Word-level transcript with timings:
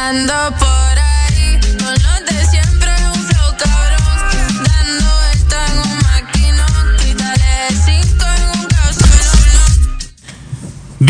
Ando 0.00 0.54
por 0.60 0.96
ahí 0.96 1.58
con 1.76 1.92
los 1.92 2.24
de 2.24 2.46
siempre, 2.46 2.77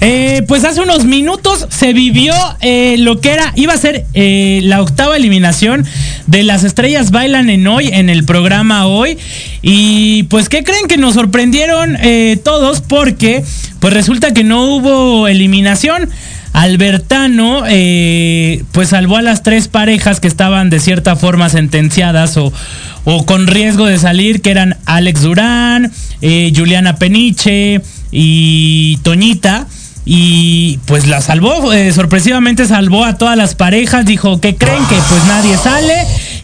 Eh, 0.00 0.42
pues 0.48 0.64
hace 0.64 0.80
unos 0.80 1.04
minutos 1.04 1.66
se 1.70 1.92
vivió 1.92 2.34
eh, 2.60 2.96
lo 2.98 3.20
que 3.20 3.30
era, 3.30 3.52
iba 3.56 3.74
a 3.74 3.78
ser 3.78 4.06
eh, 4.14 4.60
la 4.64 4.82
octava 4.82 5.16
eliminación 5.16 5.84
de 6.26 6.42
las 6.42 6.64
estrellas 6.64 7.10
bailan 7.10 7.50
en 7.50 7.66
hoy, 7.66 7.88
en 7.88 8.08
el 8.08 8.24
programa 8.24 8.86
hoy. 8.86 9.18
Y 9.62 10.24
pues, 10.24 10.48
¿qué 10.48 10.64
creen 10.64 10.86
que 10.88 10.96
nos 10.96 11.14
sorprendieron 11.14 11.98
todos? 12.42 12.80
Porque 12.80 13.44
pues 13.80 13.92
resulta 13.92 14.32
que 14.32 14.44
no 14.44 14.64
hubo 14.64 15.28
eliminación. 15.28 16.08
Albertano 16.52 17.62
eh, 17.68 18.64
pues 18.72 18.88
salvó 18.88 19.16
a 19.16 19.22
las 19.22 19.42
tres 19.42 19.68
parejas 19.68 20.20
que 20.20 20.28
estaban 20.28 20.70
de 20.70 20.80
cierta 20.80 21.16
forma 21.16 21.48
sentenciadas 21.48 22.36
o, 22.36 22.52
con 23.24 23.46
riesgo 23.46 23.86
de 23.86 23.98
salir, 23.98 24.42
que 24.42 24.50
eran 24.50 24.76
Alex 24.84 25.22
Durán, 25.22 25.92
eh, 26.22 26.52
Juliana 26.54 26.96
Peniche 26.96 27.82
y 28.10 28.98
Toñita. 29.02 29.66
Y 30.04 30.78
pues 30.86 31.06
la 31.06 31.20
salvó, 31.20 31.72
eh, 31.72 31.92
sorpresivamente 31.92 32.66
salvó 32.66 33.04
a 33.04 33.16
todas 33.18 33.36
las 33.36 33.54
parejas, 33.54 34.06
dijo 34.06 34.40
que 34.40 34.56
creen 34.56 34.84
que 34.86 34.96
pues 35.08 35.24
nadie 35.26 35.56
sale 35.58 35.94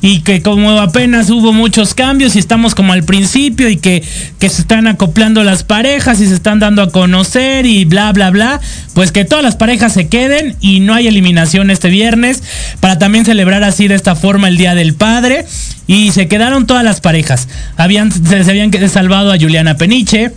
y 0.01 0.21
que 0.21 0.43
como 0.43 0.71
apenas 0.73 1.31
hubo 1.31 1.53
muchos 1.53 1.95
cambios 1.95 2.37
y 2.37 2.39
estamos 2.39 2.75
como 2.75 2.93
al 2.93 3.05
principio 3.05 3.69
y 3.69 3.77
que, 3.77 4.03
que 4.39 4.49
se 4.49 4.63
están 4.63 4.87
acoplando 4.87 5.45
las 5.45 5.65
parejas 5.65 6.21
y 6.21 6.27
se 6.27 6.35
están 6.35 6.59
dando 6.59 6.83
a 6.83 6.91
conocer 6.91 7.67
y 7.67 7.85
bla 7.85 8.13
bla 8.13 8.31
bla, 8.31 8.61
pues 8.95 9.13
que 9.13 9.25
todas 9.25 9.45
las 9.45 9.57
parejas 9.57 9.93
se 9.93 10.09
queden 10.09 10.57
y 10.61 10.81
no 10.81 10.95
hay 10.95 11.07
eliminación 11.07 11.71
este 11.71 11.89
viernes 11.89 12.43
para 12.81 12.99
también 12.99 13.25
celebrar 13.25 13.65
así 13.65 13.89
de 13.89 13.95
esta 13.95 14.15
forma 14.15 14.49
el 14.49 14.57
Día 14.57 14.75
del 14.75 14.95
Padre 14.95 15.47
y 15.87 16.13
se 16.13 16.29
quedaron 16.29 16.67
todas 16.67 16.85
las 16.85 17.01
parejas. 17.01 17.49
Habían, 17.77 18.11
se, 18.13 18.45
se 18.45 18.51
habían 18.51 18.73
salvado 18.89 19.33
a 19.33 19.39
Juliana 19.39 19.77
Peniche, 19.77 20.33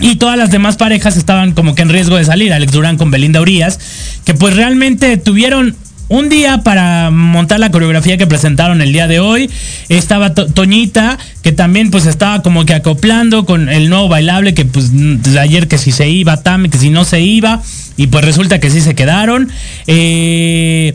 y 0.00 0.16
todas 0.16 0.36
las 0.36 0.50
demás 0.50 0.76
parejas 0.76 1.16
estaban 1.16 1.52
como 1.52 1.74
que 1.74 1.82
en 1.82 1.88
riesgo 1.88 2.16
de 2.16 2.24
salir. 2.24 2.52
Alex 2.52 2.72
Durán 2.72 2.96
con 2.96 3.10
Belinda 3.10 3.40
Urias, 3.40 3.78
que 4.24 4.34
pues 4.34 4.56
realmente 4.56 5.16
tuvieron 5.16 5.76
un 6.12 6.28
día 6.28 6.58
para 6.58 7.10
montar 7.10 7.58
la 7.58 7.70
coreografía 7.70 8.18
que 8.18 8.26
presentaron 8.26 8.82
el 8.82 8.92
día 8.92 9.06
de 9.08 9.18
hoy. 9.18 9.50
Estaba 9.88 10.34
To- 10.34 10.46
Toñita, 10.46 11.18
que 11.42 11.52
también 11.52 11.90
pues 11.90 12.04
estaba 12.04 12.42
como 12.42 12.66
que 12.66 12.74
acoplando 12.74 13.46
con 13.46 13.68
el 13.70 13.88
nuevo 13.88 14.08
bailable, 14.08 14.52
que 14.52 14.66
pues 14.66 14.90
ayer 15.40 15.68
que 15.68 15.78
si 15.78 15.90
se 15.90 16.10
iba, 16.10 16.36
Tam, 16.42 16.68
que 16.68 16.76
si 16.76 16.90
no 16.90 17.04
se 17.04 17.20
iba. 17.22 17.62
Y 17.96 18.08
pues 18.08 18.24
resulta 18.24 18.60
que 18.60 18.70
sí 18.70 18.80
se 18.82 18.94
quedaron. 18.94 19.48
Eh, 19.86 20.94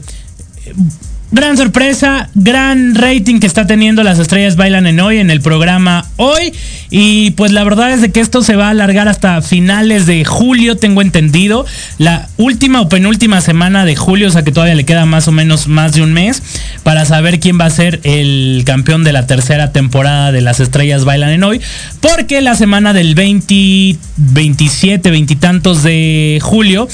Gran 1.30 1.58
sorpresa, 1.58 2.30
gran 2.36 2.96
rating 2.96 3.42
que 3.42 3.48
está 3.48 3.68
teniendo 3.68 4.02
las 4.02 4.18
estrellas 4.18 4.56
bailan 4.56 4.88
en 4.88 5.02
hoy 5.02 5.18
en 5.18 5.30
el 5.30 5.42
programa 5.42 6.06
hoy. 6.16 6.54
Y 6.90 7.32
pues 7.32 7.52
la 7.52 7.66
verdad 7.66 7.92
es 7.92 8.02
de 8.02 8.12
que 8.14 8.22
esto 8.22 8.42
se 8.42 8.56
va 8.56 8.68
a 8.68 8.70
alargar 8.70 9.10
hasta 9.10 9.42
finales 9.42 10.06
de 10.06 10.24
julio, 10.24 10.78
tengo 10.78 11.02
entendido, 11.02 11.66
la 11.98 12.30
última 12.38 12.80
o 12.80 12.88
penúltima 12.88 13.42
semana 13.42 13.84
de 13.84 13.98
julio, 13.98 14.30
o 14.30 14.32
sea 14.32 14.44
que 14.44 14.54
todavía 14.54 14.76
le 14.76 14.86
queda 14.86 15.06
más 15.06 15.28
o 15.28 15.34
menos 15.34 15.68
más 15.68 15.92
de 15.92 16.02
un 16.02 16.14
mes 16.14 16.42
para 16.84 17.04
saber 17.04 17.42
quién 17.42 17.60
va 17.60 17.66
a 17.66 17.72
ser 17.72 18.00
el 18.04 18.64
campeón 18.66 19.04
de 19.04 19.12
la 19.12 19.28
tercera 19.28 19.74
temporada 19.74 20.32
de 20.32 20.40
las 20.40 20.62
estrellas 20.62 21.04
bailan 21.04 21.32
en 21.32 21.44
hoy, 21.44 21.60
porque 22.00 22.40
la 22.40 22.56
semana 22.56 22.94
del 22.94 23.16
20, 23.16 23.98
27, 24.16 25.12
veintitantos 25.12 25.84
de 25.84 26.40
julio 26.42 26.88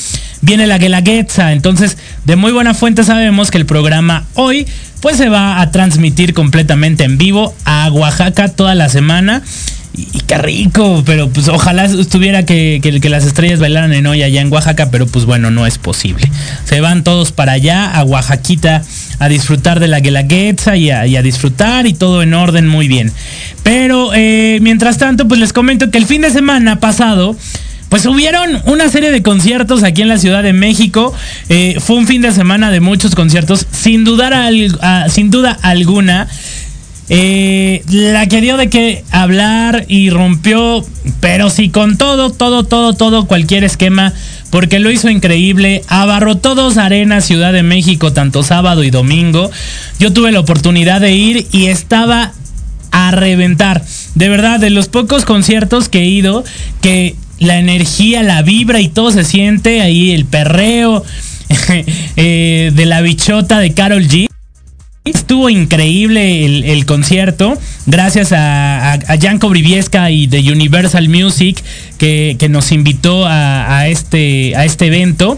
viene 0.43 0.67
la 0.67 0.77
Guelaguetza. 0.77 1.51
Entonces, 1.53 1.97
de 2.25 2.35
muy 2.35 2.51
buena 2.51 2.75
fuente 2.75 3.03
sabemos 3.03 3.49
que 3.49 3.57
el 3.57 3.65
programa 3.65 4.25
hoy 4.35 4.67
pues 5.01 5.17
se 5.17 5.27
va 5.27 5.59
a 5.59 5.71
transmitir 5.71 6.33
completamente 6.33 7.03
en 7.03 7.17
vivo 7.17 7.53
a 7.65 7.89
Oaxaca 7.91 8.47
toda 8.49 8.75
la 8.75 8.87
semana. 8.89 9.41
Y, 9.95 10.21
qué 10.21 10.37
rico, 10.39 11.03
pero 11.05 11.29
pues 11.29 11.49
ojalá 11.49 11.85
estuviera 11.85 12.45
que, 12.45 12.79
que- 12.81 12.99
que 12.99 13.09
las 13.09 13.25
estrellas 13.25 13.59
bailaran 13.59 13.93
en 13.93 14.07
hoy 14.07 14.23
allá 14.23 14.41
en 14.41 14.51
Oaxaca, 14.51 14.89
pero 14.89 15.05
pues 15.05 15.25
bueno, 15.25 15.51
no 15.51 15.67
es 15.67 15.77
posible. 15.77 16.31
Se 16.65 16.81
van 16.81 17.03
todos 17.03 17.31
para 17.31 17.51
allá, 17.51 17.91
a 17.91 18.03
Oaxaquita, 18.03 18.81
a 19.19 19.27
disfrutar 19.29 19.79
de 19.79 19.87
la 19.87 19.99
Guelaguetza 19.99 20.77
y 20.77 20.89
a, 20.89 21.05
y 21.05 21.15
a 21.15 21.21
disfrutar 21.21 21.85
y 21.85 21.93
todo 21.93 22.23
en 22.23 22.33
orden, 22.33 22.67
muy 22.67 22.87
bien. 22.87 23.11
Pero 23.61 24.11
eh, 24.15 24.57
mientras 24.63 24.97
tanto, 24.97 25.27
pues 25.27 25.39
les 25.39 25.53
comento 25.53 25.91
que 25.91 25.99
el 25.99 26.05
fin 26.07 26.21
de 26.21 26.31
semana 26.31 26.79
pasado, 26.79 27.35
pues 27.93 28.07
hubieron 28.07 28.59
una 28.65 28.89
serie 28.89 29.11
de 29.11 29.21
conciertos 29.21 29.83
aquí 29.83 30.01
en 30.01 30.07
la 30.07 30.17
Ciudad 30.17 30.41
de 30.41 30.51
México. 30.51 31.13
Eh, 31.47 31.75
fue 31.79 31.95
un 31.97 32.07
fin 32.07 32.23
de 32.23 32.31
semana 32.31 32.71
de 32.71 32.79
muchos 32.79 33.13
conciertos, 33.13 33.67
sin 33.71 34.03
dudar 34.03 34.33
al- 34.33 34.79
a- 34.81 35.09
sin 35.09 35.29
duda 35.29 35.55
alguna. 35.61 36.27
Eh, 37.09 37.83
la 37.89 38.25
que 38.25 38.41
dio 38.41 38.57
de 38.57 38.67
qué 38.67 39.03
hablar 39.11 39.85
y 39.89 40.09
rompió, 40.09 40.83
pero 41.19 41.51
sí 41.51 41.69
con 41.69 41.95
todo, 41.95 42.31
todo, 42.31 42.63
todo, 42.63 42.93
todo, 42.93 43.27
cualquier 43.27 43.63
esquema, 43.63 44.11
porque 44.49 44.79
lo 44.79 44.89
hizo 44.89 45.11
increíble. 45.11 45.83
Abarrotó 45.87 46.55
dos 46.55 46.77
arenas 46.77 47.25
Ciudad 47.25 47.53
de 47.53 47.61
México, 47.61 48.11
tanto 48.11 48.41
sábado 48.41 48.83
y 48.83 48.89
domingo. 48.89 49.51
Yo 49.99 50.11
tuve 50.11 50.31
la 50.31 50.39
oportunidad 50.39 50.99
de 50.99 51.13
ir 51.13 51.45
y 51.51 51.67
estaba 51.67 52.31
a 52.89 53.11
reventar. 53.11 53.83
De 54.15 54.29
verdad, 54.29 54.59
de 54.59 54.71
los 54.71 54.87
pocos 54.87 55.25
conciertos 55.25 55.89
que 55.89 55.99
he 55.99 56.05
ido, 56.07 56.43
que 56.81 57.15
la 57.43 57.59
energía, 57.59 58.23
la 58.23 58.41
vibra 58.41 58.79
y 58.79 58.87
todo 58.87 59.11
se 59.11 59.23
siente 59.23 59.81
ahí, 59.81 60.11
el 60.11 60.25
perreo 60.25 61.03
eh, 62.15 62.71
de 62.73 62.85
la 62.85 63.01
bichota 63.01 63.59
de 63.59 63.73
Carol 63.73 64.07
G. 64.07 64.27
Estuvo 65.05 65.49
increíble 65.49 66.45
el, 66.45 66.63
el 66.63 66.85
concierto, 66.85 67.57
gracias 67.85 68.31
a, 68.31 68.93
a, 68.93 69.17
Janko 69.19 69.49
Briviesca 69.49 70.09
y 70.11 70.27
de 70.27 70.39
Universal 70.49 71.09
Music 71.09 71.61
que, 71.97 72.37
que 72.39 72.47
nos 72.47 72.71
invitó 72.71 73.25
a, 73.25 73.79
a 73.79 73.87
este, 73.89 74.55
a 74.55 74.63
este 74.63 74.87
evento. 74.87 75.37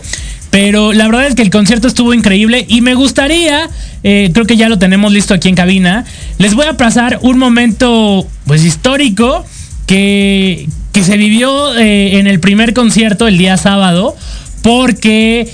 Pero 0.55 0.93
la 0.93 1.07
verdad 1.07 1.27
es 1.27 1.35
que 1.35 1.41
el 1.41 1.49
concierto 1.49 1.87
estuvo 1.87 2.13
increíble 2.13 2.65
y 2.69 2.79
me 2.79 2.93
gustaría, 2.93 3.69
eh, 4.03 4.29
creo 4.33 4.45
que 4.45 4.55
ya 4.55 4.69
lo 4.69 4.79
tenemos 4.79 5.11
listo 5.11 5.33
aquí 5.33 5.49
en 5.49 5.55
cabina, 5.55 6.05
les 6.37 6.53
voy 6.53 6.65
a 6.67 6.77
pasar 6.77 7.19
un 7.21 7.37
momento 7.37 8.25
pues 8.45 8.63
histórico 8.63 9.45
que, 9.85 10.67
que 10.91 11.03
se 11.03 11.17
vivió 11.17 11.75
eh, 11.77 12.19
en 12.19 12.27
el 12.27 12.39
primer 12.39 12.73
concierto 12.73 13.27
el 13.27 13.37
día 13.37 13.57
sábado 13.57 14.15
porque 14.61 15.49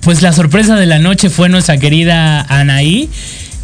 pues 0.00 0.22
la 0.22 0.32
sorpresa 0.32 0.76
de 0.76 0.86
la 0.86 0.98
noche 0.98 1.30
fue 1.30 1.48
nuestra 1.48 1.78
querida 1.78 2.40
Anaí, 2.42 3.08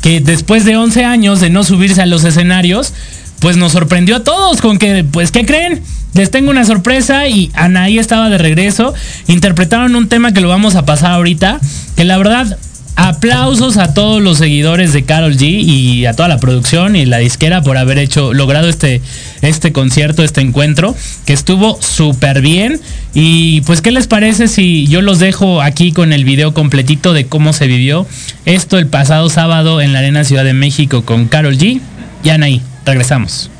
que 0.00 0.20
después 0.20 0.64
de 0.64 0.76
11 0.76 1.04
años 1.04 1.40
de 1.40 1.50
no 1.50 1.62
subirse 1.62 2.02
a 2.02 2.06
los 2.06 2.24
escenarios, 2.24 2.92
pues 3.38 3.56
nos 3.56 3.72
sorprendió 3.72 4.16
a 4.16 4.24
todos 4.24 4.60
con 4.60 4.78
que, 4.78 5.04
pues, 5.04 5.30
¿qué 5.30 5.46
creen? 5.46 5.82
les 6.14 6.30
tengo 6.30 6.50
una 6.50 6.64
sorpresa 6.64 7.26
y 7.26 7.50
Anaí 7.54 7.98
estaba 7.98 8.28
de 8.28 8.38
regreso. 8.38 8.94
Interpretaron 9.28 9.96
un 9.96 10.08
tema 10.08 10.32
que 10.32 10.40
lo 10.40 10.48
vamos 10.48 10.74
a 10.74 10.84
pasar 10.84 11.12
ahorita. 11.12 11.60
Que 11.96 12.04
la 12.04 12.18
verdad, 12.18 12.58
aplausos 12.96 13.78
a 13.78 13.94
todos 13.94 14.20
los 14.20 14.38
seguidores 14.38 14.92
de 14.92 15.04
Carol 15.04 15.36
G 15.36 15.42
y 15.42 16.06
a 16.06 16.14
toda 16.14 16.28
la 16.28 16.38
producción 16.38 16.96
y 16.96 17.06
la 17.06 17.18
disquera 17.18 17.62
por 17.62 17.78
haber 17.78 17.98
hecho, 17.98 18.34
logrado 18.34 18.68
este, 18.68 19.00
este 19.42 19.72
concierto, 19.72 20.22
este 20.22 20.40
encuentro, 20.40 20.96
que 21.26 21.32
estuvo 21.32 21.80
súper 21.82 22.40
bien. 22.40 22.80
Y 23.12 23.60
pues, 23.62 23.82
¿qué 23.82 23.90
les 23.90 24.06
parece 24.06 24.48
si 24.48 24.86
yo 24.86 25.02
los 25.02 25.18
dejo 25.18 25.60
aquí 25.60 25.92
con 25.92 26.12
el 26.12 26.24
video 26.24 26.54
completito 26.54 27.12
de 27.12 27.26
cómo 27.26 27.52
se 27.52 27.66
vivió 27.66 28.06
esto 28.46 28.78
el 28.78 28.86
pasado 28.86 29.28
sábado 29.28 29.80
en 29.80 29.92
la 29.92 29.98
Arena 29.98 30.24
Ciudad 30.24 30.44
de 30.44 30.54
México 30.54 31.04
con 31.04 31.26
Carol 31.26 31.58
G 31.58 31.80
y 32.24 32.28
Anaí? 32.30 32.62
Regresamos. 32.86 33.50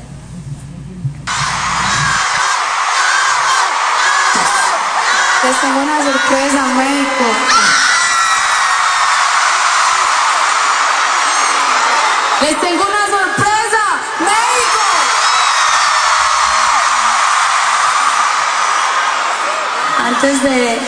Antes 20.23 20.41
de, 20.41 20.79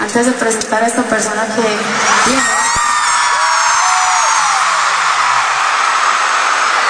antes 0.00 0.26
de 0.26 0.32
presentar 0.32 0.82
a 0.82 0.86
esta 0.86 1.02
persona 1.04 1.46
que 1.46 1.62
viene, 1.62 2.42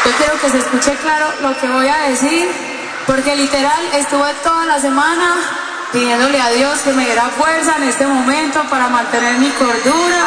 yo 0.05 0.11
quiero 0.17 0.41
que 0.41 0.50
se 0.50 0.59
escuche 0.59 0.97
claro 0.97 1.33
lo 1.43 1.57
que 1.61 1.69
voy 1.69 1.87
a 1.87 1.99
decir, 2.09 2.50
porque 3.07 3.37
literal 3.37 3.81
estuve 3.93 4.35
toda 4.43 4.67
la 4.67 4.81
semana 4.81 5.37
pidiéndole 5.93 6.43
a 6.43 6.50
Dios 6.50 6.81
que 6.81 6.93
me 6.93 7.05
diera 7.05 7.31
fuerza 7.38 7.76
en 7.76 7.85
este 7.85 8.05
momento 8.05 8.61
para 8.69 8.88
mantener 8.88 9.38
mi 9.38 9.50
cordura, 9.50 10.25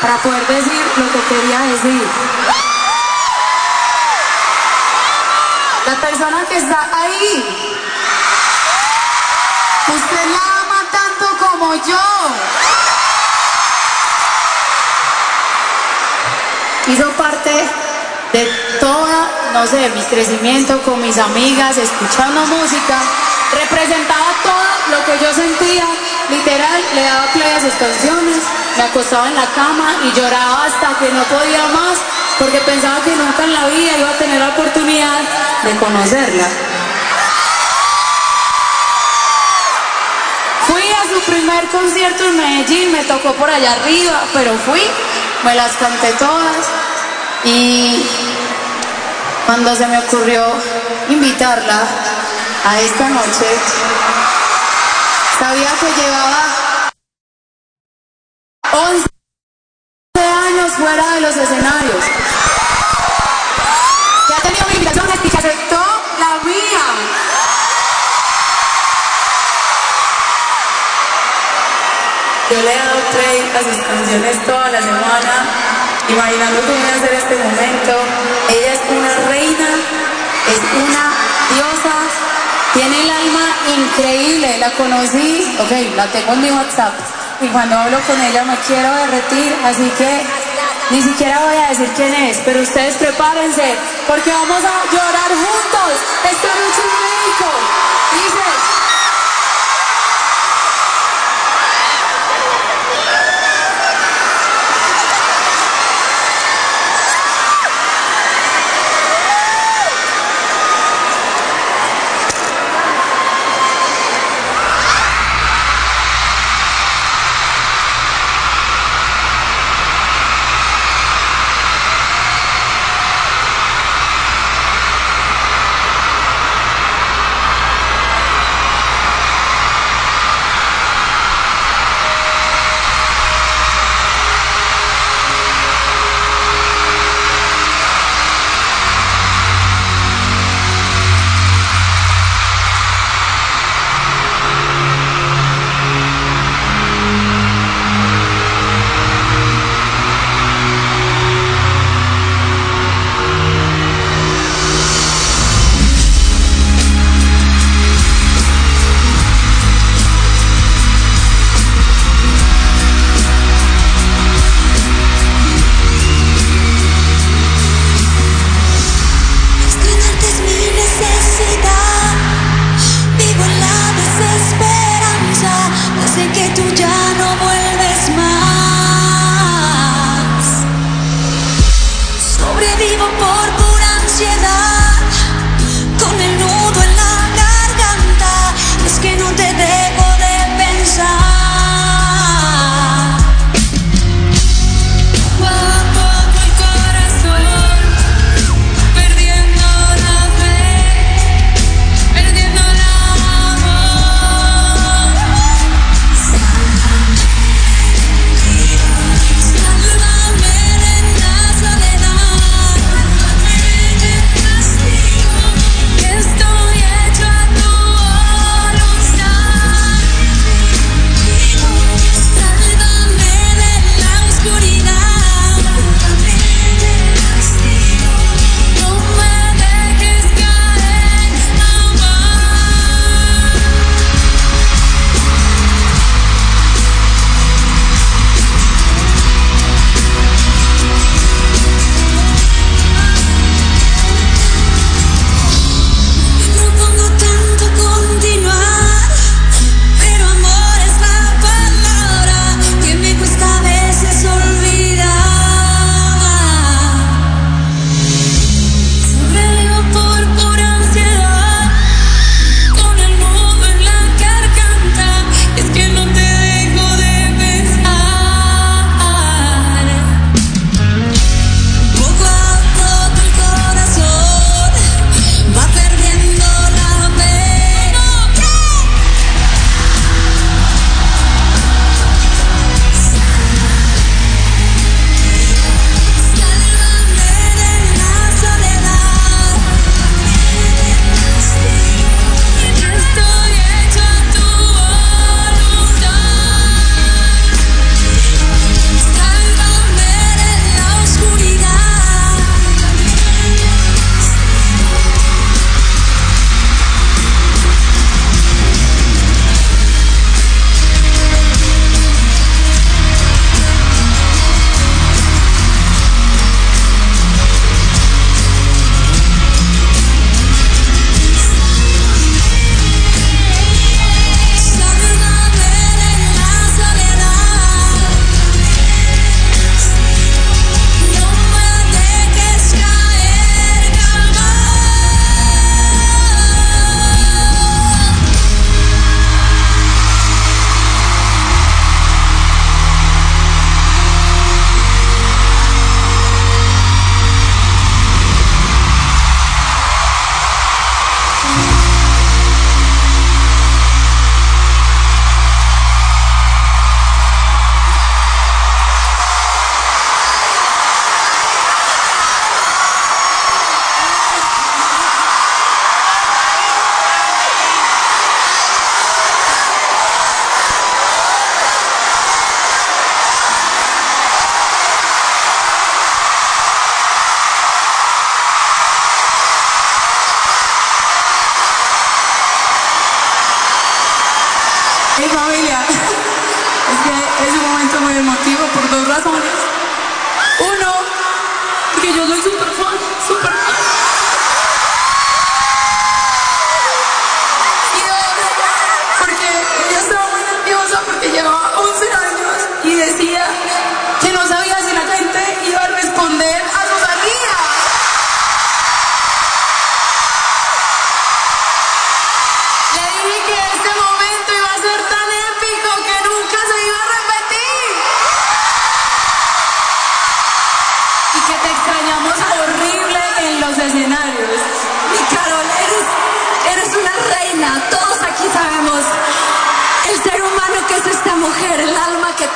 para 0.00 0.16
poder 0.16 0.44
decir 0.48 0.82
lo 0.96 1.12
que 1.12 1.20
quería 1.28 1.60
decir. 1.60 2.02
La 5.86 5.94
persona 5.94 6.44
que 6.48 6.56
está 6.56 6.88
ahí, 6.92 7.74
usted 9.88 10.26
la 10.30 10.42
ama 10.62 10.80
tanto 10.90 11.26
como 11.38 11.74
yo. 11.74 12.04
Hizo 16.86 17.10
parte 17.12 17.50
de 18.32 18.44
toda, 18.80 19.30
no 19.52 19.66
sé, 19.66 19.90
mi 19.90 20.02
crecimiento 20.02 20.82
con 20.82 21.00
mis 21.00 21.16
amigas, 21.18 21.78
escuchando 21.78 22.44
música, 22.46 22.98
representaba 23.52 24.26
todo 24.42 24.96
lo 24.96 25.04
que 25.04 25.24
yo 25.24 25.32
sentía, 25.32 25.86
literal, 26.28 26.82
le 26.94 27.02
daba 27.02 27.26
play 27.32 27.50
a 27.52 27.60
sus 27.60 27.72
canciones, 27.74 28.38
me 28.76 28.82
acostaba 28.82 29.28
en 29.28 29.34
la 29.34 29.46
cama 29.54 29.94
y 30.04 30.12
lloraba 30.12 30.64
hasta 30.64 30.98
que 30.98 31.10
no 31.12 31.22
podía 31.24 31.66
más, 31.68 31.98
porque 32.38 32.58
pensaba 32.60 33.00
que 33.02 33.14
nunca 33.16 33.44
en 33.44 33.52
la 33.54 33.66
vida 33.68 33.98
iba 33.98 34.10
a 34.10 34.18
tener 34.18 34.40
la 34.40 34.48
oportunidad 34.48 35.20
de 35.62 35.76
conocerla. 35.76 36.73
Concierto 41.66 42.24
en 42.24 42.36
Medellín, 42.36 42.92
me 42.92 43.04
tocó 43.04 43.32
por 43.34 43.50
allá 43.50 43.72
arriba, 43.72 44.22
pero 44.32 44.56
fui, 44.58 44.82
me 45.44 45.54
las 45.54 45.72
canté 45.76 46.12
todas 46.12 46.66
y 47.44 48.04
cuando 49.46 49.76
se 49.76 49.86
me 49.86 49.98
ocurrió 49.98 50.46
invitarla 51.08 51.86
a 52.64 52.80
esta 52.80 53.08
noche, 53.10 53.46
sabía 55.38 55.68
que 55.80 56.02
llevaba 56.02 56.90
11 58.72 59.06
años 60.16 60.72
fuera 60.72 61.10
de 61.14 61.20
los 61.20 61.36
escenarios. 61.36 61.83
Play 73.54 73.60
a 73.60 73.74
sus 73.74 73.84
canciones 73.86 74.46
toda 74.46 74.70
la 74.70 74.80
semana, 74.80 75.32
imaginando 76.08 76.60
que 76.66 76.78
iba 76.78 76.88
a 76.88 77.00
ser 77.00 77.14
este 77.14 77.36
momento. 77.36 77.92
Ella 78.48 78.72
es 78.72 78.80
una 78.90 79.28
reina, 79.28 79.68
es 80.48 80.60
una 80.82 81.04
diosa, 81.54 81.94
tiene 82.74 83.02
el 83.02 83.10
alma 83.10 83.46
increíble. 83.76 84.58
La 84.58 84.70
conocí, 84.72 85.56
ok, 85.58 85.96
la 85.96 86.06
tengo 86.06 86.32
en 86.32 86.40
mi 86.42 86.50
WhatsApp. 86.50 86.94
Y 87.40 87.48
cuando 87.48 87.78
hablo 87.78 87.98
con 88.06 88.20
ella 88.20 88.44
me 88.44 88.56
quiero 88.66 88.94
derretir, 88.94 89.56
así 89.64 89.90
que 89.98 90.22
ni 90.90 91.02
siquiera 91.02 91.40
voy 91.40 91.56
a 91.56 91.68
decir 91.68 91.88
quién 91.96 92.14
es, 92.14 92.38
pero 92.44 92.60
ustedes 92.60 92.94
prepárense, 92.96 93.74
porque 94.06 94.32
vamos 94.32 94.62
a 94.64 94.74
llorar 94.92 95.30
juntos 95.30 95.92
esta 96.24 96.48
noche 96.48 96.82
en 96.82 96.90
México. 97.04 97.50
Dice. 98.12 98.93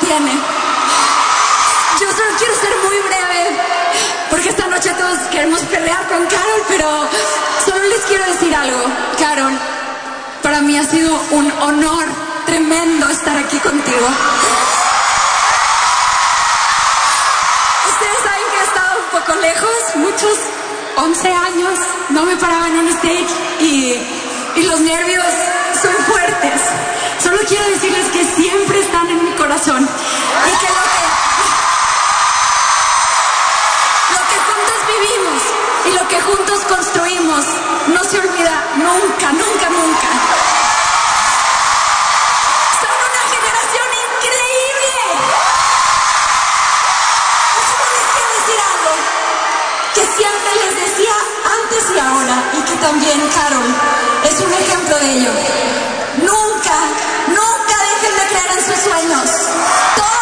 Tiene. 0.00 0.32
Yo 2.00 2.06
solo 2.12 2.30
quiero 2.38 2.54
ser 2.54 2.76
muy 2.84 2.98
breve, 3.00 3.56
porque 4.30 4.48
esta 4.50 4.66
noche 4.66 4.90
todos 4.98 5.18
queremos 5.30 5.60
pelear 5.62 6.06
con 6.06 6.24
Carol, 6.26 6.62
pero 6.68 7.08
solo 7.64 7.84
les 7.84 8.00
quiero 8.02 8.24
decir 8.26 8.54
algo. 8.54 8.78
Carol, 9.18 9.52
para 10.42 10.60
mí 10.60 10.78
ha 10.78 10.84
sido 10.84 11.20
un 11.32 11.50
honor 11.60 12.06
tremendo 12.46 13.08
estar 13.08 13.36
aquí 13.36 13.58
contigo. 13.58 14.06
Ustedes 17.88 18.18
saben 18.24 18.44
que 18.52 18.58
he 18.58 18.64
estado 18.64 18.98
un 18.98 19.20
poco 19.20 19.40
lejos, 19.40 19.96
muchos 19.96 20.38
11 20.96 21.32
años, 21.32 21.78
no 22.10 22.22
me 22.24 22.36
paraba 22.36 22.68
en 22.68 22.78
un 22.78 22.88
stage 22.88 23.26
y, 23.60 23.96
y 24.56 24.62
los 24.62 24.80
nervios 24.80 25.26
son 25.82 25.94
fuertes. 26.06 26.60
Solo 27.22 27.38
quiero 27.48 27.64
decirles 27.70 28.06
que 28.12 28.24
siempre 28.24 28.80
están 28.80 29.08
en 29.10 29.17
corazón 29.38 29.82
y 29.82 30.50
que 30.58 30.66
lo 30.66 30.82
que, 30.92 31.04
lo 34.14 34.20
que 34.28 34.36
juntos 34.48 34.78
vivimos 34.92 35.42
y 35.86 35.90
lo 35.92 36.08
que 36.08 36.20
juntos 36.20 36.58
construimos 36.68 37.44
no 37.86 38.02
se 38.02 38.18
olvida 38.18 38.64
nunca, 38.74 39.30
nunca, 39.32 39.68
nunca. 39.70 40.08
Son 42.82 42.96
una 43.08 43.22
generación 43.32 43.88
increíble. 44.10 44.98
Decir 48.34 48.60
algo 48.74 48.92
que 49.94 50.04
siempre 50.18 50.50
les 50.66 50.74
decía 50.82 51.16
antes 51.62 51.82
y 51.94 51.98
ahora 52.00 52.36
y 52.54 52.60
que 52.62 52.76
también 52.78 53.20
Carol 53.28 53.70
es 54.24 54.40
un 54.40 54.52
ejemplo 54.52 54.98
de 54.98 55.12
ello. 55.12 55.30
Sueños. 58.80 59.30
Todo 59.96 60.17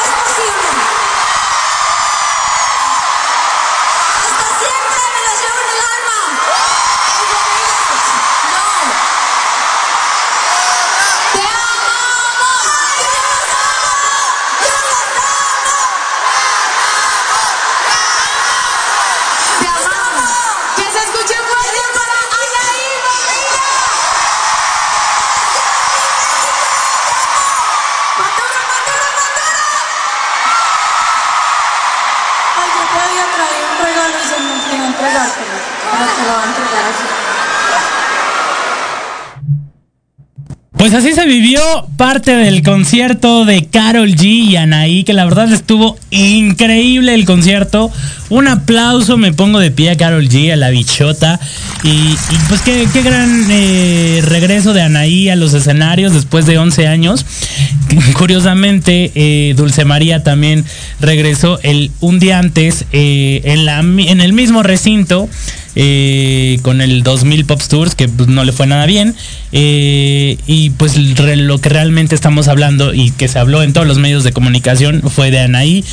Pues 40.86 41.04
así 41.04 41.14
se 41.14 41.26
vivió 41.26 41.60
parte 41.96 42.36
del 42.36 42.62
concierto 42.62 43.44
de 43.44 43.66
Carol 43.66 44.14
G 44.14 44.22
y 44.22 44.54
Anaí, 44.54 45.02
que 45.02 45.14
la 45.14 45.24
verdad 45.24 45.52
estuvo 45.52 45.98
increíble 46.12 47.12
el 47.12 47.24
concierto. 47.24 47.90
Un 48.28 48.46
aplauso, 48.46 49.16
me 49.16 49.32
pongo 49.32 49.58
de 49.58 49.72
pie 49.72 49.90
a 49.90 49.96
Carol 49.96 50.28
G, 50.28 50.52
a 50.52 50.54
la 50.54 50.70
bichota. 50.70 51.40
Y, 51.82 52.14
pues 52.48 52.60
qué, 52.60 52.86
qué 52.92 53.02
gran 53.02 53.46
eh, 53.50 54.22
regreso 54.26 54.74
de 54.74 54.82
Anaí 54.82 55.28
a 55.28 55.34
los 55.34 55.54
escenarios 55.54 56.14
después 56.14 56.46
de 56.46 56.56
11 56.56 56.86
años. 56.86 57.26
Curiosamente, 58.16 59.10
eh, 59.16 59.54
Dulce 59.56 59.84
María 59.84 60.22
también 60.22 60.64
regresó 61.00 61.58
el, 61.64 61.90
un 61.98 62.20
día 62.20 62.38
antes 62.38 62.84
eh, 62.92 63.40
en, 63.42 63.64
la, 63.64 63.80
en 63.80 64.20
el 64.20 64.32
mismo 64.32 64.62
recinto 64.62 65.28
eh, 65.76 66.58
con 66.62 66.80
el 66.80 67.02
2000 67.02 67.44
Pops 67.44 67.68
Tours, 67.68 67.94
que 67.94 68.08
pues, 68.08 68.28
no 68.28 68.44
le 68.44 68.52
fue 68.52 68.66
nada 68.66 68.86
bien. 68.86 69.14
eh, 69.52 70.38
y 70.46 70.70
pues 70.70 70.96
lo 70.96 71.58
que 71.58 71.68
realmente 71.68 72.14
estamos 72.14 72.48
hablando 72.48 72.94
y 72.94 73.10
que 73.10 73.28
se 73.28 73.38
habló 73.38 73.62
en 73.62 73.72
todos 73.72 73.86
los 73.86 73.98
medios 73.98 74.24
de 74.24 74.32
comunicación 74.32 75.02
fue 75.08 75.30
de 75.30 75.40
Anaí 75.40 75.84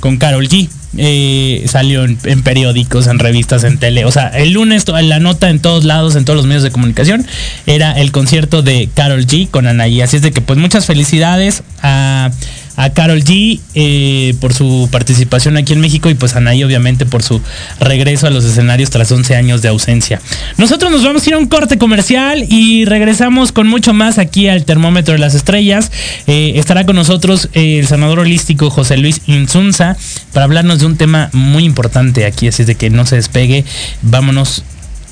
con 0.00 0.16
Carol 0.16 0.48
G. 0.48 0.68
Eh, 0.98 1.64
salió 1.68 2.04
en, 2.04 2.18
en 2.24 2.42
periódicos, 2.42 3.06
en 3.06 3.18
revistas, 3.18 3.64
en 3.64 3.78
tele. 3.78 4.04
O 4.04 4.12
sea, 4.12 4.28
el 4.28 4.50
lunes 4.52 4.84
la 4.88 5.20
nota 5.20 5.48
en 5.48 5.58
todos 5.60 5.84
lados, 5.84 6.16
en 6.16 6.24
todos 6.24 6.36
los 6.36 6.46
medios 6.46 6.62
de 6.62 6.70
comunicación, 6.70 7.26
era 7.66 7.92
el 7.92 8.12
concierto 8.12 8.62
de 8.62 8.90
Carol 8.92 9.26
G 9.26 9.48
con 9.48 9.66
Anaí. 9.66 10.00
Así 10.02 10.16
es 10.16 10.22
de 10.22 10.32
que 10.32 10.40
pues 10.40 10.58
muchas 10.58 10.86
felicidades 10.86 11.62
a, 11.82 12.30
a 12.76 12.90
Carol 12.90 13.22
G 13.22 13.60
eh, 13.74 14.34
por 14.40 14.54
su 14.54 14.88
participación 14.90 15.56
aquí 15.56 15.72
en 15.72 15.80
México 15.80 16.10
y 16.10 16.14
pues 16.14 16.34
a 16.34 16.38
Anaí 16.38 16.64
obviamente 16.64 17.06
por 17.06 17.22
su 17.22 17.40
regreso 17.80 18.26
a 18.26 18.30
los 18.30 18.44
escenarios 18.44 18.90
tras 18.90 19.10
11 19.12 19.36
años 19.36 19.62
de 19.62 19.68
ausencia. 19.68 20.20
Nosotros 20.56 20.90
nos 20.90 21.04
vamos 21.04 21.24
a 21.24 21.28
ir 21.28 21.34
a 21.34 21.38
un 21.38 21.46
corte 21.46 21.78
comercial 21.78 22.44
y 22.48 22.84
regresamos 22.84 23.52
con 23.52 23.66
mucho 23.66 23.92
más 23.92 24.18
aquí 24.18 24.48
al 24.48 24.64
termómetro 24.64 25.12
de 25.12 25.18
las 25.18 25.34
estrellas. 25.34 25.90
Eh, 26.26 26.52
estará 26.56 26.84
con 26.84 26.96
nosotros 26.96 27.48
eh, 27.54 27.78
el 27.78 27.86
sanador 27.86 28.20
holístico 28.20 28.70
José 28.70 28.96
Luis 28.96 29.22
Insunza 29.26 29.96
para 30.32 30.44
hablarnos 30.44 30.78
de 30.78 30.86
un 30.86 30.96
tema 30.96 31.30
muy 31.32 31.64
importante 31.64 32.24
aquí, 32.24 32.48
así 32.48 32.64
de 32.64 32.74
que 32.74 32.90
no 32.90 33.06
se 33.06 33.16
despegue. 33.16 33.64
Vámonos 34.02 34.64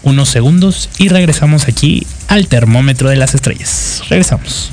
unos 0.02 0.28
segundos 0.30 0.88
y 0.98 1.08
regresamos 1.08 1.68
aquí 1.68 2.06
al 2.28 2.46
termómetro 2.46 3.10
de 3.10 3.16
las 3.16 3.34
estrellas. 3.34 4.02
Regresamos. 4.08 4.72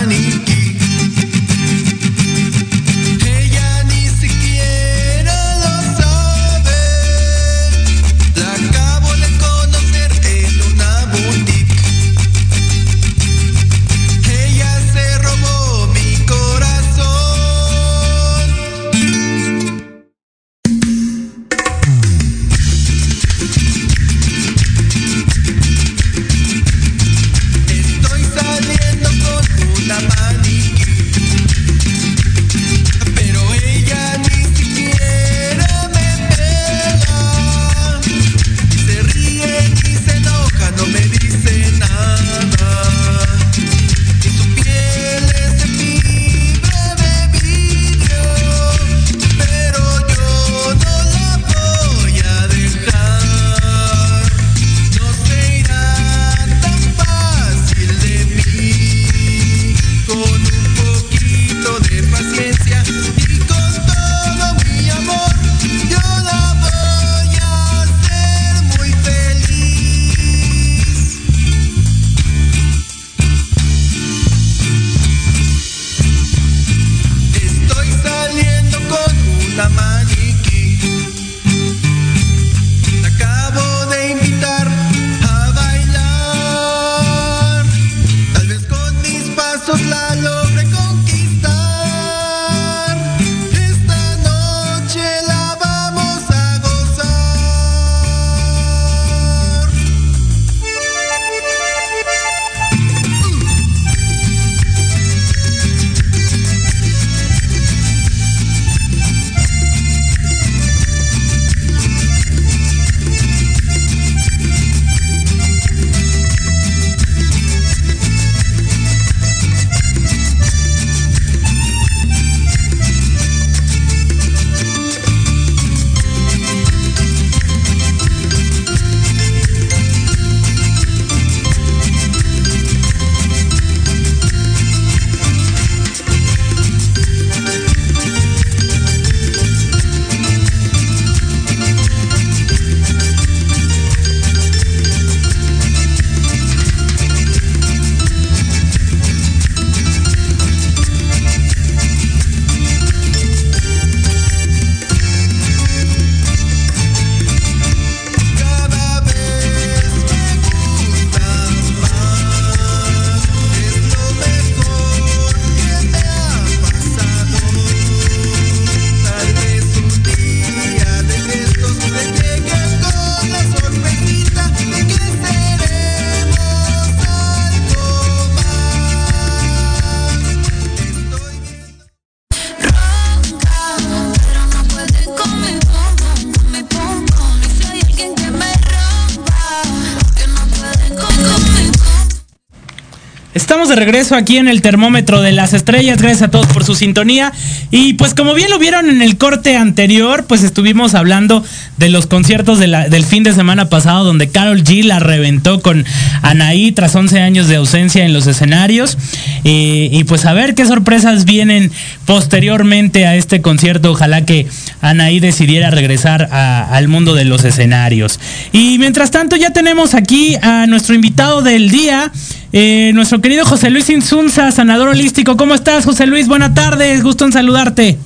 Regreso 193.85 194.15
aquí 194.15 194.37
en 194.37 194.47
el 194.47 194.61
termómetro 194.61 195.21
de 195.21 195.31
las 195.31 195.53
estrellas. 195.53 195.99
Gracias 195.99 196.21
a 196.21 196.29
todos 196.29 196.45
por 196.45 196.63
su 196.63 196.75
sintonía. 196.75 197.33
Y 197.71 197.93
pues 197.93 198.13
como 198.13 198.35
bien 198.35 198.51
lo 198.51 198.59
vieron 198.59 198.91
en 198.91 199.01
el 199.01 199.17
corte 199.17 199.57
anterior, 199.57 200.25
pues 200.27 200.43
estuvimos 200.43 200.93
hablando 200.93 201.43
de 201.81 201.89
los 201.89 202.05
conciertos 202.05 202.59
del 202.59 203.05
fin 203.05 203.23
de 203.23 203.33
semana 203.33 203.67
pasado 203.67 204.05
donde 204.05 204.29
Carol 204.29 204.63
G 204.63 204.83
la 204.83 204.99
reventó 204.99 205.61
con 205.61 205.83
Anaí 206.21 206.71
tras 206.71 206.95
11 206.95 207.19
años 207.19 207.47
de 207.47 207.55
ausencia 207.55 208.05
en 208.05 208.13
los 208.13 208.27
escenarios. 208.27 208.99
Y 209.43 210.03
pues 210.03 210.25
a 210.25 210.33
ver 210.33 210.53
qué 210.53 210.65
sorpresas 210.65 211.25
vienen 211.25 211.71
posteriormente 212.05 213.07
a 213.07 213.15
este 213.15 213.41
concierto. 213.41 213.91
Ojalá 213.91 214.25
que 214.25 214.45
Anaí 214.81 215.19
decidiera 215.19 215.71
regresar 215.71 216.29
al 216.31 216.87
mundo 216.87 217.15
de 217.15 217.25
los 217.25 217.43
escenarios. 217.43 218.19
Y 218.53 218.77
mientras 218.77 219.09
tanto 219.09 219.35
ya 219.35 219.49
tenemos 219.49 219.95
aquí 219.95 220.35
a 220.41 220.67
nuestro 220.67 220.93
invitado 220.93 221.41
del 221.41 221.71
día. 221.71 222.11
Eh, 222.53 222.91
nuestro 222.93 223.21
querido 223.21 223.43
José 223.45 223.71
Luis 223.71 223.89
Insunza, 223.89 224.51
sanador 224.51 224.89
holístico. 224.89 225.35
¿Cómo 225.35 225.55
estás, 225.55 225.85
José 225.85 226.05
Luis? 226.05 226.27
Buenas 226.27 226.53
tardes, 226.53 227.01
gusto 227.01 227.25
en 227.25 227.31
saludarte. 227.31 227.97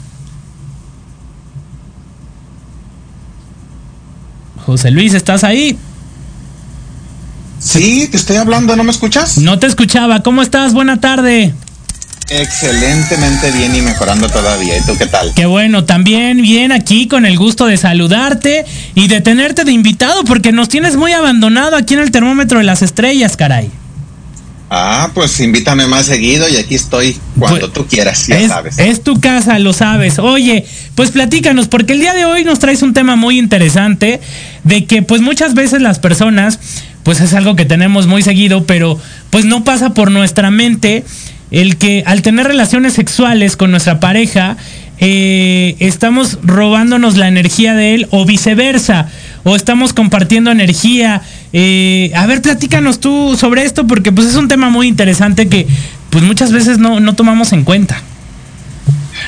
José 4.66 4.90
Luis, 4.90 5.14
¿estás 5.14 5.44
ahí? 5.44 5.78
Sí, 7.60 8.08
te 8.10 8.18
estoy 8.18 8.38
hablando, 8.38 8.76
¿no 8.76 8.84
me 8.84 8.92
escuchas? 8.92 9.38
No 9.38 9.60
te 9.60 9.68
escuchaba. 9.68 10.24
¿Cómo 10.24 10.42
estás? 10.42 10.74
Buena 10.74 11.00
tarde. 11.00 11.54
Excelentemente 12.30 13.52
bien 13.52 13.76
y 13.76 13.82
mejorando 13.82 14.28
todavía. 14.28 14.78
¿Y 14.78 14.82
tú 14.82 14.98
qué 14.98 15.06
tal? 15.06 15.34
Qué 15.36 15.46
bueno, 15.46 15.86
también 15.86 16.42
bien 16.42 16.72
aquí 16.72 17.08
con 17.08 17.26
el 17.26 17.38
gusto 17.38 17.68
de 17.68 17.78
saludarte 17.78 18.66
y 18.96 19.08
de 19.08 19.22
tenerte 19.22 19.64
de 19.64 19.72
invitado 19.72 20.24
porque 20.24 20.52
nos 20.52 20.68
tienes 20.68 20.96
muy 20.96 21.12
abandonado 21.12 21.76
aquí 21.76 21.94
en 21.94 22.00
el 22.00 22.10
termómetro 22.10 22.58
de 22.58 22.66
las 22.66 22.82
estrellas, 22.82 23.38
caray. 23.38 23.70
Ah, 24.70 25.12
pues 25.14 25.40
invítame 25.42 25.86
más 25.86 26.08
seguido 26.08 26.50
y 26.50 26.58
aquí 26.58 26.74
estoy 26.74 27.18
cuando 27.38 27.60
Pues, 27.60 27.74
tú 27.74 27.86
quieras, 27.88 28.26
ya 28.26 28.40
es, 28.40 28.48
sabes. 28.48 28.80
es 28.80 29.04
tu 29.04 29.20
casa, 29.20 29.60
lo 29.60 29.74
sabes. 29.74 30.18
Oye, 30.18 30.66
pues 30.96 31.12
platícanos, 31.12 31.68
porque 31.68 31.94
el 31.94 32.00
día 32.00 32.14
de 32.14 32.26
hoy 32.26 32.44
nos 32.44 32.58
traes 32.58 32.82
un 32.82 32.94
tema 32.94 33.16
muy 33.16 33.38
interesante 33.38 34.20
de 34.64 34.86
que 34.86 35.04
pues 35.04 35.22
muchas 35.22 35.54
veces 35.54 35.82
las 35.82 36.00
personas, 36.00 36.60
pues 37.04 37.22
es 37.22 37.34
algo 37.36 37.56
que 37.56 37.66
tenemos 37.66 38.08
muy 38.08 38.24
seguido, 38.24 38.66
pero 38.66 39.00
pues 39.30 39.46
no 39.46 39.64
pasa 39.64 39.94
por 39.94 40.10
nuestra 40.10 40.50
mente 40.50 41.04
el 41.52 41.78
que 41.78 42.02
al 42.08 42.24
tener 42.24 42.48
relaciones 42.48 42.94
sexuales 42.94 43.56
con 43.56 43.70
nuestra 43.70 44.00
pareja, 44.00 44.58
eh, 44.98 45.76
estamos 45.80 46.40
robándonos 46.42 47.18
la 47.18 47.28
energía 47.28 47.76
de 47.76 47.94
él 47.94 48.08
o 48.10 48.26
viceversa, 48.26 49.10
o 49.44 49.56
estamos 49.56 49.94
compartiendo 49.94 50.50
energía. 50.52 51.22
A 51.56 52.26
ver, 52.26 52.42
platícanos 52.42 53.00
tú 53.00 53.38
sobre 53.40 53.64
esto 53.64 53.88
porque 53.88 54.12
pues 54.12 54.28
es 54.28 54.36
un 54.36 54.48
tema 54.48 54.70
muy 54.70 54.88
interesante 54.88 55.48
que 55.48 55.68
pues 56.10 56.24
muchas 56.24 56.52
veces 56.52 56.78
no, 56.78 57.00
no 57.00 57.16
tomamos 57.16 57.54
en 57.54 57.64
cuenta. 57.64 58.02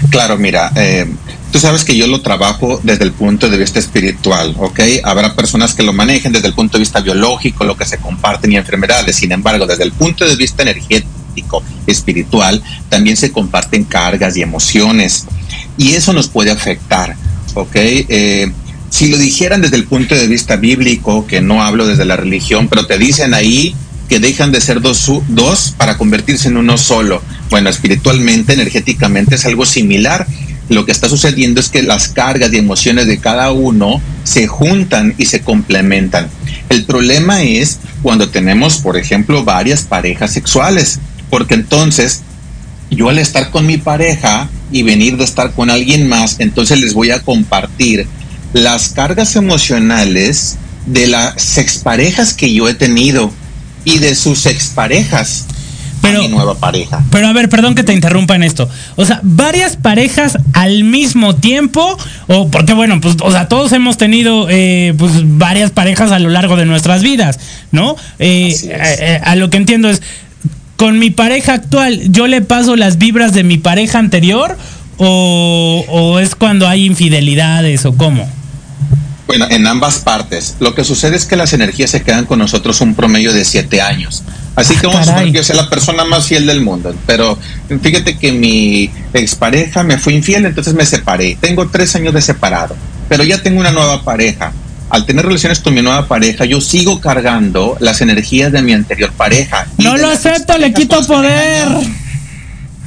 Claro, 0.09 0.37
mira, 0.37 0.71
eh, 0.75 1.07
tú 1.51 1.59
sabes 1.59 1.83
que 1.83 1.95
yo 1.95 2.07
lo 2.07 2.21
trabajo 2.21 2.79
desde 2.83 3.03
el 3.03 3.11
punto 3.13 3.49
de 3.49 3.57
vista 3.57 3.79
espiritual, 3.79 4.55
¿ok? 4.57 4.79
Habrá 5.03 5.35
personas 5.35 5.73
que 5.73 5.83
lo 5.83 5.93
manejen 5.93 6.31
desde 6.31 6.47
el 6.47 6.53
punto 6.53 6.77
de 6.77 6.81
vista 6.81 6.99
biológico, 6.99 7.63
lo 7.63 7.77
que 7.77 7.85
se 7.85 7.97
comparten 7.97 8.51
y 8.51 8.57
enfermedades. 8.57 9.15
Sin 9.15 9.31
embargo, 9.31 9.65
desde 9.65 9.83
el 9.83 9.91
punto 9.91 10.25
de 10.27 10.35
vista 10.35 10.63
energético, 10.63 11.63
espiritual, 11.85 12.63
también 12.89 13.15
se 13.15 13.31
comparten 13.31 13.83
cargas 13.83 14.35
y 14.37 14.41
emociones. 14.41 15.25
Y 15.77 15.93
eso 15.93 16.13
nos 16.13 16.27
puede 16.27 16.51
afectar, 16.51 17.15
¿ok? 17.53 17.75
Eh, 17.75 18.51
si 18.89 19.07
lo 19.09 19.17
dijeran 19.17 19.61
desde 19.61 19.75
el 19.75 19.85
punto 19.85 20.15
de 20.15 20.27
vista 20.27 20.55
bíblico, 20.55 21.27
que 21.27 21.41
no 21.41 21.63
hablo 21.63 21.85
desde 21.85 22.05
la 22.05 22.15
religión, 22.15 22.67
pero 22.67 22.85
te 22.87 22.97
dicen 22.97 23.33
ahí 23.33 23.75
que 24.07 24.19
dejan 24.19 24.51
de 24.51 24.61
ser 24.61 24.81
dos, 24.81 25.75
para 25.77 25.97
convertirse 25.97 26.47
en 26.47 26.57
uno 26.57 26.77
solo. 26.77 27.21
Bueno, 27.49 27.69
espiritualmente, 27.69 28.53
energéticamente 28.53 29.35
es 29.35 29.45
algo 29.45 29.65
similar. 29.65 30.25
Lo 30.69 30.85
que 30.85 30.91
está 30.91 31.09
sucediendo 31.09 31.59
es 31.59 31.69
que 31.69 31.83
las 31.83 32.09
cargas 32.09 32.51
y 32.53 32.57
emociones 32.57 33.07
de 33.07 33.19
cada 33.19 33.51
uno 33.51 34.01
se 34.23 34.47
juntan 34.47 35.13
y 35.17 35.25
se 35.25 35.41
complementan. 35.41 36.29
El 36.69 36.85
problema 36.85 37.43
es 37.43 37.79
cuando 38.01 38.29
tenemos, 38.29 38.77
por 38.77 38.97
ejemplo, 38.97 39.43
varias 39.43 39.83
parejas 39.83 40.31
sexuales, 40.33 40.99
porque 41.29 41.55
entonces 41.55 42.21
yo 42.89 43.09
al 43.09 43.19
estar 43.19 43.51
con 43.51 43.65
mi 43.65 43.77
pareja 43.77 44.49
y 44.71 44.83
venir 44.83 45.17
de 45.17 45.23
estar 45.23 45.53
con 45.53 45.69
alguien 45.69 46.07
más, 46.07 46.39
entonces 46.39 46.79
les 46.79 46.93
voy 46.93 47.11
a 47.11 47.21
compartir 47.21 48.07
las 48.53 48.89
cargas 48.89 49.35
emocionales 49.35 50.57
de 50.85 51.07
las 51.07 51.57
exparejas 51.57 52.33
que 52.33 52.53
yo 52.53 52.67
he 52.69 52.73
tenido 52.73 53.31
y 53.83 53.99
de 53.99 54.15
sus 54.15 54.45
exparejas 54.45 55.45
Pero- 56.01 56.19
a 56.19 56.21
mi 56.21 56.27
nueva 56.29 56.55
pareja. 56.55 57.03
Pero 57.11 57.27
a 57.27 57.33
ver, 57.33 57.49
perdón 57.49 57.75
que 57.75 57.83
te 57.83 57.93
interrumpa 57.93 58.35
en 58.35 58.43
esto. 58.43 58.69
O 58.95 59.05
sea, 59.05 59.19
varias 59.23 59.75
parejas 59.75 60.37
al 60.53 60.83
mismo 60.83 61.35
tiempo, 61.35 61.97
o 62.27 62.49
porque 62.49 62.73
bueno, 62.73 63.01
pues, 63.01 63.15
o 63.21 63.31
sea, 63.31 63.47
todos 63.49 63.71
hemos 63.73 63.97
tenido 63.97 64.47
eh, 64.49 64.93
pues 64.97 65.11
varias 65.37 65.71
parejas 65.71 66.11
a 66.11 66.19
lo 66.19 66.29
largo 66.29 66.55
de 66.55 66.65
nuestras 66.65 67.01
vidas, 67.01 67.39
¿no? 67.71 67.95
Eh, 68.19 68.47
es. 68.49 68.63
eh, 68.63 68.69
eh, 68.71 69.21
a 69.23 69.35
lo 69.35 69.49
que 69.49 69.57
entiendo 69.57 69.89
es, 69.89 70.01
con 70.77 70.99
mi 70.99 71.09
pareja 71.09 71.53
actual, 71.53 72.01
¿yo 72.11 72.27
le 72.27 72.41
paso 72.41 72.75
las 72.75 72.97
vibras 72.97 73.33
de 73.33 73.43
mi 73.43 73.57
pareja 73.57 73.99
anterior? 73.99 74.57
¿O, 74.99 75.85
o 75.89 76.19
es 76.19 76.33
cuando 76.35 76.67
hay 76.67 76.85
infidelidades 76.85 77.85
o 77.85 77.95
cómo? 77.95 78.27
Bueno, 79.27 79.45
en 79.49 79.67
ambas 79.67 79.99
partes. 79.99 80.55
Lo 80.59 80.73
que 80.73 80.83
sucede 80.85 81.17
es 81.17 81.25
que 81.25 81.35
las 81.35 81.53
energías 81.53 81.91
se 81.91 82.01
quedan 82.01 82.25
con 82.25 82.39
nosotros 82.39 82.79
un 82.81 82.95
promedio 82.95 83.33
de 83.33 83.43
siete 83.43 83.81
años. 83.81 84.23
Así 84.55 84.75
que 84.75 84.87
vamos 84.87 85.07
a 85.07 85.15
caray. 85.15 85.31
yo 85.31 85.43
sea 85.43 85.55
la 85.55 85.69
persona 85.69 86.03
más 86.05 86.25
fiel 86.25 86.47
del 86.47 86.61
mundo. 86.61 86.95
Pero 87.05 87.37
fíjate 87.81 88.17
que 88.17 88.31
mi 88.31 88.89
expareja 89.13 89.83
me 89.83 89.97
fue 89.97 90.13
infiel, 90.13 90.45
entonces 90.45 90.73
me 90.73 90.85
separé. 90.85 91.37
Tengo 91.39 91.67
tres 91.67 91.95
años 91.95 92.13
de 92.13 92.21
separado, 92.21 92.75
pero 93.09 93.23
ya 93.23 93.43
tengo 93.43 93.59
una 93.59 93.71
nueva 93.71 94.03
pareja. 94.03 94.53
Al 94.89 95.05
tener 95.05 95.25
relaciones 95.25 95.59
con 95.59 95.73
mi 95.73 95.81
nueva 95.81 96.07
pareja, 96.07 96.45
yo 96.45 96.61
sigo 96.61 97.01
cargando 97.01 97.75
las 97.81 97.99
energías 97.99 98.53
de 98.53 98.61
mi 98.61 98.71
anterior 98.71 99.11
pareja. 99.11 99.67
No 99.77 99.97
lo 99.97 100.07
acepto, 100.07 100.57
le 100.57 100.71
quito 100.71 101.05
poder. 101.05 101.67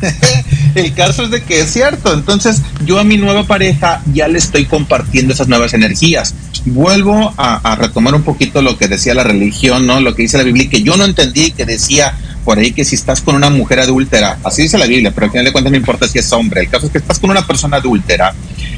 el 0.75 0.95
caso 0.95 1.25
es 1.25 1.31
de 1.31 1.43
que 1.43 1.61
es 1.61 1.73
cierto. 1.73 2.13
Entonces, 2.13 2.63
yo 2.85 2.99
a 2.99 3.05
mi 3.05 3.17
nueva 3.17 3.45
pareja 3.45 4.03
ya 4.13 4.29
le 4.29 4.39
estoy 4.39 4.67
compartiendo 4.67 5.33
esas 5.33 5.49
nuevas 5.49 5.75
energías. 5.75 6.35
Vuelvo 6.67 7.33
a, 7.37 7.57
a 7.57 7.77
retomar 7.77 8.15
un 8.15 8.23
poquito 8.23 8.63
lo 8.63 8.77
que 8.77 8.89
decía 8.89 9.15
la 9.15 9.25
religión, 9.25 9.87
¿no? 9.87 10.01
Lo 10.01 10.15
que 10.15 10.23
dice 10.23 10.39
la 10.39 10.45
Biblia, 10.45 10.69
que 10.69 10.83
yo 10.83 10.97
no 10.97 11.05
entendí 11.05 11.53
que 11.53 11.65
decía 11.65 12.15
por 12.45 12.59
ahí 12.59 12.73
que 12.73 12.85
si 12.85 12.95
estás 12.95 13.21
con 13.21 13.35
una 13.35 13.51
mujer 13.51 13.81
adúltera, 13.81 14.39
así 14.45 14.63
dice 14.63 14.79
la 14.79 14.87
Biblia, 14.87 15.13
pero 15.15 15.27
al 15.27 15.31
final 15.31 15.45
de 15.45 15.53
cuentas 15.53 15.71
no 15.71 15.77
importa 15.77 16.09
si 16.09 16.19
es 16.19 16.33
hombre, 16.33 16.63
el 16.63 16.69
caso 16.69 16.87
es 16.87 16.93
que 16.93 16.99
estás 16.99 17.19
con 17.19 17.31
una 17.31 17.47
persona 17.47 17.77
adúltera, 17.77 18.35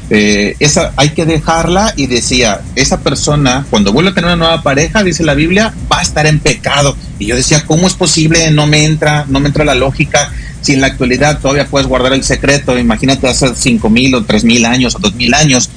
eh, 0.09 0.55
esa 0.59 0.91
hay 0.97 1.09
que 1.09 1.25
dejarla 1.25 1.93
y 1.95 2.07
decía, 2.07 2.61
esa 2.75 2.99
persona 2.99 3.65
cuando 3.69 3.93
vuelve 3.93 4.11
a 4.11 4.13
tener 4.13 4.27
una 4.27 4.35
nueva 4.35 4.61
pareja, 4.61 5.03
dice 5.03 5.23
la 5.23 5.33
Biblia, 5.33 5.73
va 5.91 5.99
a 5.99 6.01
estar 6.01 6.27
en 6.27 6.39
pecado. 6.39 6.95
Y 7.19 7.27
yo 7.27 7.35
decía, 7.35 7.63
¿cómo 7.65 7.87
es 7.87 7.93
posible? 7.93 8.51
No 8.51 8.67
me 8.67 8.85
entra, 8.85 9.25
no 9.27 9.39
me 9.39 9.47
entra 9.47 9.63
la 9.63 9.75
lógica. 9.75 10.31
Si 10.63 10.73
en 10.73 10.81
la 10.81 10.87
actualidad 10.87 11.39
todavía 11.39 11.67
puedes 11.67 11.87
guardar 11.87 12.13
el 12.13 12.23
secreto, 12.23 12.79
imagínate 12.79 13.27
hace 13.27 13.53
cinco 13.55 13.89
mil 13.89 14.15
o 14.15 14.23
tres 14.23 14.43
mil 14.43 14.65
años 14.65 14.95
o 14.95 14.99
dos 14.99 15.13
mil 15.13 15.33
años, 15.33 15.69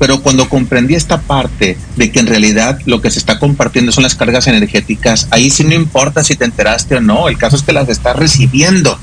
pero 0.00 0.20
cuando 0.20 0.48
comprendí 0.48 0.94
esta 0.94 1.20
parte 1.20 1.78
de 1.96 2.10
que 2.10 2.18
en 2.18 2.26
realidad 2.26 2.78
lo 2.86 3.00
que 3.00 3.10
se 3.10 3.20
está 3.20 3.38
compartiendo 3.38 3.92
son 3.92 4.02
las 4.02 4.16
cargas 4.16 4.48
energéticas, 4.48 5.28
ahí 5.30 5.48
sí 5.48 5.62
no 5.62 5.74
importa 5.74 6.24
si 6.24 6.34
te 6.34 6.44
enteraste 6.44 6.96
o 6.96 7.00
no, 7.00 7.28
el 7.28 7.38
caso 7.38 7.56
es 7.56 7.62
que 7.62 7.72
las 7.72 7.88
estás 7.88 8.16
recibiendo. 8.16 8.98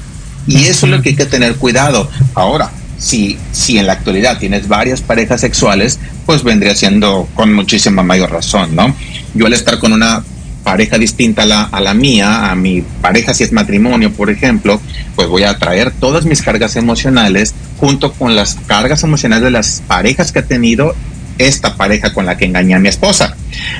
Y 0.45 0.65
eso 0.65 0.85
es 0.85 0.91
lo 0.91 1.01
que 1.01 1.09
hay 1.09 1.15
que 1.15 1.25
tener 1.25 1.55
cuidado. 1.55 2.09
Ahora, 2.35 2.69
si, 2.97 3.37
si 3.53 3.77
en 3.77 3.87
la 3.87 3.93
actualidad 3.93 4.39
tienes 4.39 4.67
varias 4.67 5.01
parejas 5.01 5.39
sexuales, 5.39 5.99
pues 6.25 6.43
vendría 6.43 6.75
siendo 6.75 7.29
con 7.33 7.53
muchísima 7.53 8.03
mayor 8.03 8.29
razón, 8.29 8.75
¿no? 8.75 8.93
Yo 9.33 9.45
al 9.45 9.53
estar 9.53 9.79
con 9.79 9.93
una 9.93 10.23
pareja 10.63 10.97
distinta 10.97 11.43
a 11.43 11.45
la, 11.45 11.63
a 11.63 11.81
la 11.81 11.93
mía, 11.93 12.51
a 12.51 12.55
mi 12.55 12.81
pareja 13.01 13.33
si 13.33 13.43
es 13.43 13.51
matrimonio, 13.51 14.11
por 14.13 14.29
ejemplo, 14.29 14.79
pues 15.15 15.27
voy 15.27 15.43
a 15.43 15.57
traer 15.57 15.91
todas 15.91 16.25
mis 16.25 16.41
cargas 16.41 16.75
emocionales 16.75 17.53
junto 17.77 18.13
con 18.13 18.35
las 18.35 18.55
cargas 18.67 19.03
emocionales 19.03 19.43
de 19.43 19.51
las 19.51 19.81
parejas 19.87 20.31
que 20.31 20.39
ha 20.39 20.45
tenido 20.45 20.95
esta 21.37 21.75
pareja 21.75 22.13
con 22.13 22.25
la 22.25 22.37
que 22.37 22.45
engañé 22.45 22.75
a 22.75 22.79
mi 22.79 22.89
esposa. 22.89 23.35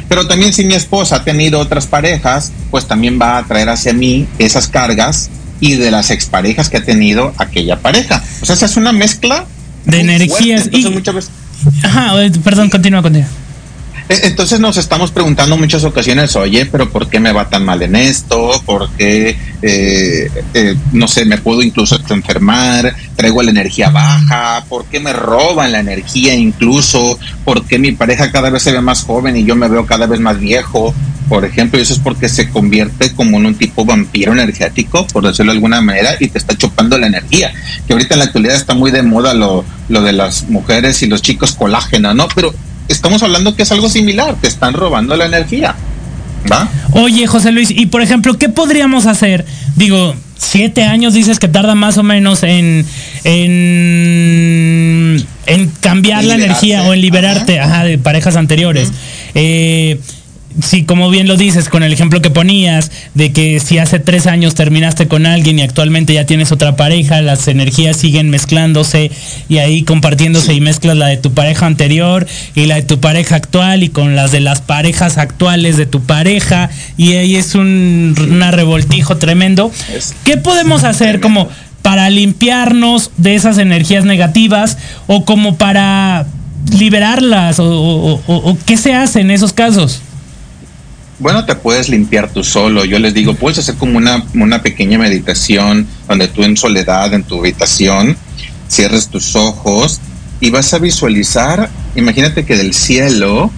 Pero 0.10 0.28
también 0.28 0.54
si 0.54 0.64
mi 0.66 0.74
esposa 0.74 1.18
ha 1.18 1.24
tenido 1.24 1.60
otras 1.60 1.88
parejas, 1.88 2.52
pues 2.72 2.88
también 2.88 3.20
va 3.22 3.38
a 3.38 3.44
traer 3.44 3.70
hacia 3.70 3.94
mí 3.94 4.28
esas 4.40 4.68
cargas 4.68 5.30
y 5.60 5.76
de 5.76 5.92
las 5.92 6.10
exparejas 6.10 6.70
que 6.70 6.78
ha 6.78 6.84
tenido 6.84 7.34
aquella 7.38 7.80
pareja. 7.80 8.24
O 8.42 8.46
sea, 8.46 8.56
esa 8.56 8.66
es 8.66 8.76
una 8.76 8.92
mezcla 8.92 9.46
de 9.86 10.00
energías. 10.02 10.30
fuerte. 10.64 10.78
Entonces, 10.78 10.92
y- 10.92 10.94
muchas 10.94 11.16
veces 11.16 11.32
Ajá, 11.84 12.14
perdón, 12.44 12.70
continúa, 12.70 13.02
continúa. 13.02 13.28
E- 14.10 14.28
Entonces 14.28 14.60
nos 14.60 14.78
estamos 14.78 15.12
preguntando 15.12 15.58
muchas 15.58 15.84
ocasiones, 15.84 16.36
oye, 16.36 16.66
pero 16.66 16.90
¿por 16.90 17.10
qué 17.10 17.20
me 17.20 17.32
va 17.32 17.50
tan 17.50 17.66
mal 17.66 17.82
en 17.82 17.96
esto? 17.96 18.52
¿Por 18.66 18.90
qué, 18.92 19.38
eh, 19.62 20.30
eh, 20.54 20.76
no 20.92 21.08
sé, 21.08 21.26
me 21.26 21.38
puedo 21.38 21.62
incluso 21.62 21.98
enfermar? 22.10 22.96
¿Traigo 23.16 23.42
la 23.44 23.52
energía 23.52 23.90
baja? 23.90 24.66
¿Por 24.68 24.86
qué 24.86 25.00
me 25.00 25.14
roban 25.14 25.72
la 25.72 25.80
energía 25.80 26.36
incluso? 26.36 27.18
¿Por 27.46 27.66
qué 27.66 27.80
mi 27.80 27.94
pareja 27.94 28.32
cada 28.32 28.50
vez 28.50 28.64
se 28.64 28.72
ve 28.72 28.82
más 28.82 29.04
joven 29.04 29.38
y 29.38 29.46
yo 29.46 29.56
me 29.56 29.68
veo 29.70 29.86
cada 29.86 30.06
vez 30.06 30.20
más 30.20 30.40
viejo? 30.40 30.94
Por 31.30 31.46
ejemplo, 31.46 31.80
eso 31.80 31.94
es 31.94 32.00
porque 32.00 32.28
se 32.28 32.50
convierte 32.50 33.14
como 33.14 33.38
en 33.38 33.46
un 33.46 33.56
tipo 33.56 33.86
vampiro 33.86 34.34
energético, 34.34 35.08
por 35.08 35.26
decirlo 35.26 35.54
de 35.54 35.58
alguna 35.58 35.80
manera, 35.82 36.16
y 36.20 36.28
te 36.28 36.38
está 36.38 36.56
chupando 36.58 36.98
la 36.98 37.08
energía. 37.08 37.54
Que 37.88 37.94
ahorita 37.94 38.16
en 38.16 38.20
la 38.20 38.26
actualidad 38.26 38.56
está 38.58 38.74
muy 38.74 38.92
de 38.92 39.02
moda 39.04 39.34
lo, 39.34 39.64
lo 39.88 40.02
de 40.02 40.12
las 40.12 40.50
mujeres 40.50 41.02
y 41.02 41.08
los 41.08 41.22
chicos 41.22 41.54
colágeno, 41.54 42.14
¿no? 42.14 42.28
Pero 42.36 42.54
estamos 42.88 43.24
hablando 43.24 43.56
que 43.56 43.64
es 43.64 43.72
algo 43.72 43.90
similar, 43.90 44.36
te 44.40 44.48
están 44.48 44.74
robando 44.74 45.16
la 45.16 45.26
energía. 45.26 45.76
¿Va? 46.52 46.70
Oye, 46.92 47.26
José 47.28 47.52
Luis, 47.52 47.72
y 47.72 47.86
por 47.88 48.02
ejemplo, 48.02 48.38
¿qué 48.38 48.50
podríamos 48.50 49.06
hacer? 49.06 49.46
Digo, 49.76 50.14
siete 50.38 50.84
años 50.84 51.14
dices 51.14 51.40
que 51.40 51.48
tarda 51.48 51.74
más 51.76 51.98
o 51.98 52.04
menos 52.04 52.44
en, 52.44 52.86
en, 53.24 54.06
en 55.46 55.72
cambiar 55.80 56.24
la 56.26 56.36
energía 56.36 56.84
o 56.84 56.94
en 56.94 57.02
liberarte 57.02 57.60
ajá, 57.60 57.86
de 57.86 57.98
parejas 57.98 58.36
anteriores. 58.36 58.92
Eh, 59.36 60.00
sí, 60.62 60.84
como 60.84 61.10
bien 61.10 61.28
lo 61.28 61.38
dices, 61.38 61.70
con 61.70 61.84
el 61.84 61.92
ejemplo 61.94 62.22
que 62.22 62.30
ponías, 62.30 62.92
de 63.14 63.32
que 63.32 63.60
si 63.60 63.78
hace 63.78 64.00
tres 64.00 64.28
años 64.28 64.56
terminaste 64.56 65.08
con 65.08 65.26
alguien 65.26 65.60
y 65.60 65.62
actualmente 65.62 66.14
ya 66.14 66.26
tienes 66.26 66.52
otra 66.52 66.76
pareja, 66.76 67.22
las 67.22 67.48
energías 67.48 67.98
siguen 67.98 68.30
mezclándose 68.30 69.12
y 69.50 69.58
ahí 69.58 69.84
compartiéndose 69.84 70.54
y 70.54 70.62
mezclas 70.62 70.98
la 70.98 71.08
de 71.08 71.18
tu 71.18 71.34
pareja 71.34 71.66
anterior 71.66 72.26
y 72.56 72.66
la 72.66 72.76
de 72.76 72.84
tu 72.84 73.00
pareja 73.00 73.36
actual 73.36 73.84
y 73.84 73.90
con 73.90 74.16
las 74.16 74.32
de 74.32 74.40
las 74.42 74.62
parejas 74.62 75.18
actuales 75.18 75.78
de 75.78 75.86
tu 75.86 76.02
pareja 76.02 76.70
y 76.98 77.14
ahí 77.14 77.36
es 77.36 77.56
un 77.56 78.16
una 78.30 78.52
revoltijo 78.52 79.18
tremendo. 79.18 79.72
¿Qué 80.24 80.38
podemos 80.38 80.84
hacer 80.84 81.20
como 81.20 81.50
para 81.82 82.10
limpiarnos 82.10 83.12
de 83.18 83.36
esas 83.36 83.58
energías 83.58 84.06
negativas 84.06 84.78
o 85.08 85.26
como 85.26 85.58
para 85.58 86.26
liberarlas 86.78 87.60
o, 87.60 87.66
o- 87.66 88.22
o- 88.28 88.36
o 88.52 88.58
qué 88.66 88.78
se 88.78 88.94
hace 88.94 89.20
en 89.22 89.32
esos 89.32 89.54
casos? 89.54 90.02
Bueno, 91.20 91.46
te 91.46 91.56
puedes 91.56 91.90
limpiar 91.90 92.32
tú 92.32 92.44
solo. 92.44 92.86
Yo 92.86 93.00
les 93.00 93.14
digo, 93.14 93.36
puedes 93.36 93.60
hacer 93.60 93.76
como 93.76 93.98
una, 93.98 94.24
una 94.34 94.62
pequeña 94.62 94.98
meditación 94.98 95.88
donde 96.08 96.28
tú 96.28 96.44
en 96.44 96.58
soledad, 96.58 97.14
en 97.14 97.24
tu 97.24 97.40
habitación, 97.40 98.18
cierres 98.68 99.08
tus 99.08 99.36
ojos 99.36 100.00
y 100.40 100.50
vas 100.50 100.74
a 100.74 100.80
visualizar, 100.80 101.70
imagínate 101.96 102.46
que 102.46 102.58
del 102.58 102.74
cielo 102.74 103.52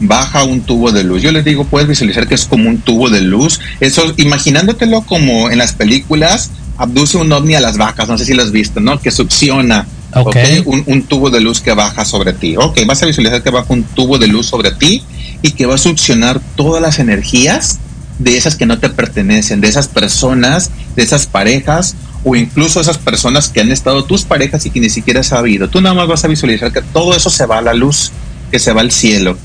baja 0.00 0.44
un 0.44 0.60
tubo 0.60 0.92
de 0.92 1.04
luz. 1.04 1.22
Yo 1.22 1.32
les 1.32 1.44
digo, 1.44 1.64
puedes 1.64 1.88
visualizar 1.88 2.26
que 2.28 2.34
es 2.34 2.44
como 2.44 2.68
un 2.68 2.78
tubo 2.78 3.08
de 3.08 3.22
luz. 3.22 3.60
Eso, 3.80 4.12
imaginándotelo 4.16 5.02
como 5.02 5.50
en 5.50 5.58
las 5.58 5.72
películas, 5.72 6.50
abduce 6.76 7.16
un 7.16 7.32
ovni 7.32 7.54
a 7.54 7.60
las 7.60 7.78
vacas, 7.78 8.08
no 8.08 8.18
sé 8.18 8.24
si 8.24 8.34
lo 8.34 8.42
has 8.42 8.52
visto, 8.52 8.80
¿no? 8.80 9.00
Que 9.00 9.10
succiona. 9.10 9.86
Ok. 10.14 10.28
¿ok? 10.28 10.36
Un, 10.66 10.82
un 10.86 11.02
tubo 11.02 11.30
de 11.30 11.40
luz 11.40 11.60
que 11.60 11.72
baja 11.72 12.04
sobre 12.04 12.32
ti. 12.32 12.56
Ok, 12.56 12.80
vas 12.86 13.02
a 13.02 13.06
visualizar 13.06 13.42
que 13.42 13.50
baja 13.50 13.72
un 13.72 13.84
tubo 13.84 14.18
de 14.18 14.26
luz 14.26 14.46
sobre 14.46 14.72
ti 14.72 15.02
y 15.42 15.52
que 15.52 15.66
va 15.66 15.76
a 15.76 15.78
succionar 15.78 16.40
todas 16.56 16.82
las 16.82 16.98
energías 16.98 17.78
de 18.18 18.36
esas 18.36 18.56
que 18.56 18.66
no 18.66 18.78
te 18.78 18.88
pertenecen, 18.88 19.60
de 19.60 19.68
esas 19.68 19.88
personas, 19.88 20.70
de 20.96 21.02
esas 21.02 21.26
parejas 21.26 21.94
o 22.24 22.34
incluso 22.34 22.80
esas 22.80 22.98
personas 22.98 23.48
que 23.48 23.60
han 23.60 23.70
estado 23.70 24.04
tus 24.04 24.24
parejas 24.24 24.66
y 24.66 24.70
que 24.70 24.80
ni 24.80 24.90
siquiera 24.90 25.20
has 25.20 25.28
sabido. 25.28 25.68
Tú 25.68 25.80
nada 25.80 25.94
más 25.94 26.08
vas 26.08 26.24
a 26.24 26.28
visualizar 26.28 26.72
que 26.72 26.82
todo 26.82 27.14
eso 27.14 27.30
se 27.30 27.46
va 27.46 27.58
a 27.58 27.62
la 27.62 27.74
luz, 27.74 28.10
que 28.50 28.58
se 28.58 28.72
va 28.72 28.80
al 28.80 28.90
cielo. 28.90 29.38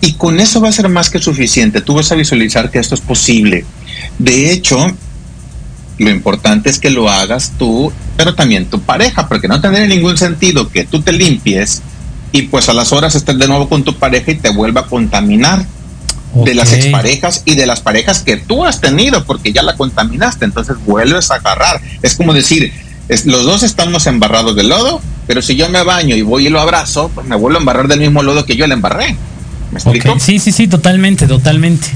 Y 0.00 0.12
con 0.12 0.38
eso 0.38 0.60
va 0.60 0.68
a 0.68 0.72
ser 0.72 0.88
más 0.88 1.10
que 1.10 1.18
suficiente. 1.18 1.80
Tú 1.80 1.94
vas 1.94 2.12
a 2.12 2.14
visualizar 2.14 2.70
que 2.70 2.78
esto 2.78 2.94
es 2.94 3.00
posible. 3.00 3.64
De 4.18 4.52
hecho, 4.52 4.94
lo 5.98 6.10
importante 6.10 6.70
es 6.70 6.78
que 6.78 6.90
lo 6.90 7.08
hagas 7.08 7.52
tú, 7.58 7.92
pero 8.16 8.34
también 8.34 8.66
tu 8.66 8.80
pareja, 8.80 9.26
porque 9.26 9.48
no 9.48 9.60
tendría 9.60 9.86
ningún 9.86 10.16
sentido 10.16 10.68
que 10.68 10.84
tú 10.84 11.00
te 11.00 11.12
limpies 11.12 11.82
y 12.32 12.42
pues 12.42 12.68
a 12.68 12.74
las 12.74 12.92
horas 12.92 13.14
estés 13.14 13.38
de 13.38 13.48
nuevo 13.48 13.68
con 13.68 13.82
tu 13.82 13.94
pareja 13.96 14.30
y 14.32 14.36
te 14.36 14.50
vuelva 14.50 14.82
a 14.82 14.86
contaminar 14.86 15.64
de 16.44 16.54
las 16.54 16.72
exparejas 16.72 17.42
y 17.46 17.54
de 17.54 17.66
las 17.66 17.80
parejas 17.80 18.20
que 18.22 18.36
tú 18.36 18.64
has 18.64 18.80
tenido, 18.80 19.24
porque 19.24 19.52
ya 19.52 19.62
la 19.62 19.74
contaminaste, 19.76 20.44
entonces 20.44 20.76
vuelves 20.84 21.30
a 21.30 21.36
agarrar. 21.36 21.80
Es 22.02 22.14
como 22.14 22.34
decir, 22.34 22.72
es- 23.08 23.24
los 23.26 23.44
dos 23.44 23.62
estamos 23.62 24.06
embarrados 24.06 24.54
de 24.54 24.64
lodo, 24.64 25.00
pero 25.26 25.40
si 25.40 25.56
yo 25.56 25.68
me 25.70 25.82
baño 25.82 26.14
y 26.14 26.22
voy 26.22 26.46
y 26.46 26.50
lo 26.50 26.60
abrazo, 26.60 27.10
pues 27.14 27.26
me 27.26 27.36
vuelvo 27.36 27.56
a 27.58 27.60
embarrar 27.60 27.88
del 27.88 28.00
mismo 28.00 28.22
lodo 28.22 28.44
que 28.44 28.54
yo 28.56 28.66
le 28.66 28.74
embarré. 28.74 29.16
¿Me 29.72 29.78
explico? 29.78 30.18
Sí, 30.20 30.38
sí, 30.38 30.52
sí, 30.52 30.68
totalmente, 30.68 31.26
totalmente. 31.26 31.88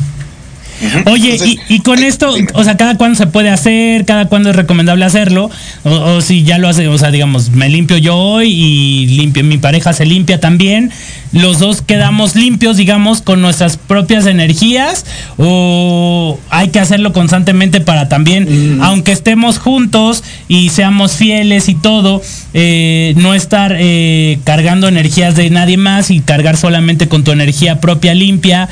Oye, 1.06 1.32
Entonces, 1.32 1.58
y, 1.68 1.74
y 1.74 1.80
con 1.80 1.98
ay, 1.98 2.04
esto, 2.04 2.34
dime. 2.34 2.48
o 2.54 2.64
sea, 2.64 2.76
cada 2.76 2.96
cuándo 2.96 3.16
se 3.16 3.26
puede 3.26 3.50
hacer, 3.50 4.04
cada 4.06 4.26
cuándo 4.26 4.50
es 4.50 4.56
recomendable 4.56 5.04
hacerlo, 5.04 5.50
o, 5.84 5.90
o 5.90 6.20
si 6.20 6.42
ya 6.42 6.58
lo 6.58 6.68
hace, 6.68 6.88
o 6.88 6.96
sea, 6.98 7.10
digamos, 7.10 7.50
me 7.50 7.68
limpio 7.68 7.96
yo 7.98 8.16
hoy 8.16 8.48
y 8.50 9.06
limpio, 9.08 9.44
mi 9.44 9.58
pareja 9.58 9.92
se 9.92 10.06
limpia 10.06 10.40
también, 10.40 10.90
los 11.32 11.58
dos 11.58 11.82
quedamos 11.82 12.34
limpios, 12.34 12.76
digamos, 12.76 13.20
con 13.22 13.40
nuestras 13.42 13.76
propias 13.76 14.26
energías, 14.26 15.04
o 15.38 16.38
hay 16.50 16.68
que 16.68 16.80
hacerlo 16.80 17.12
constantemente 17.12 17.80
para 17.80 18.08
también, 18.08 18.76
Mm. 18.78 18.82
aunque 18.82 19.12
estemos 19.12 19.58
juntos 19.58 20.22
y 20.48 20.70
seamos 20.70 21.12
fieles 21.12 21.68
y 21.68 21.74
todo, 21.74 22.22
eh, 22.54 23.14
no 23.16 23.34
estar 23.34 23.74
eh, 23.78 24.38
cargando 24.44 24.88
energías 24.88 25.36
de 25.36 25.50
nadie 25.50 25.76
más 25.76 26.10
y 26.10 26.20
cargar 26.20 26.56
solamente 26.56 27.08
con 27.08 27.22
tu 27.24 27.32
energía 27.32 27.80
propia 27.80 28.14
limpia, 28.14 28.68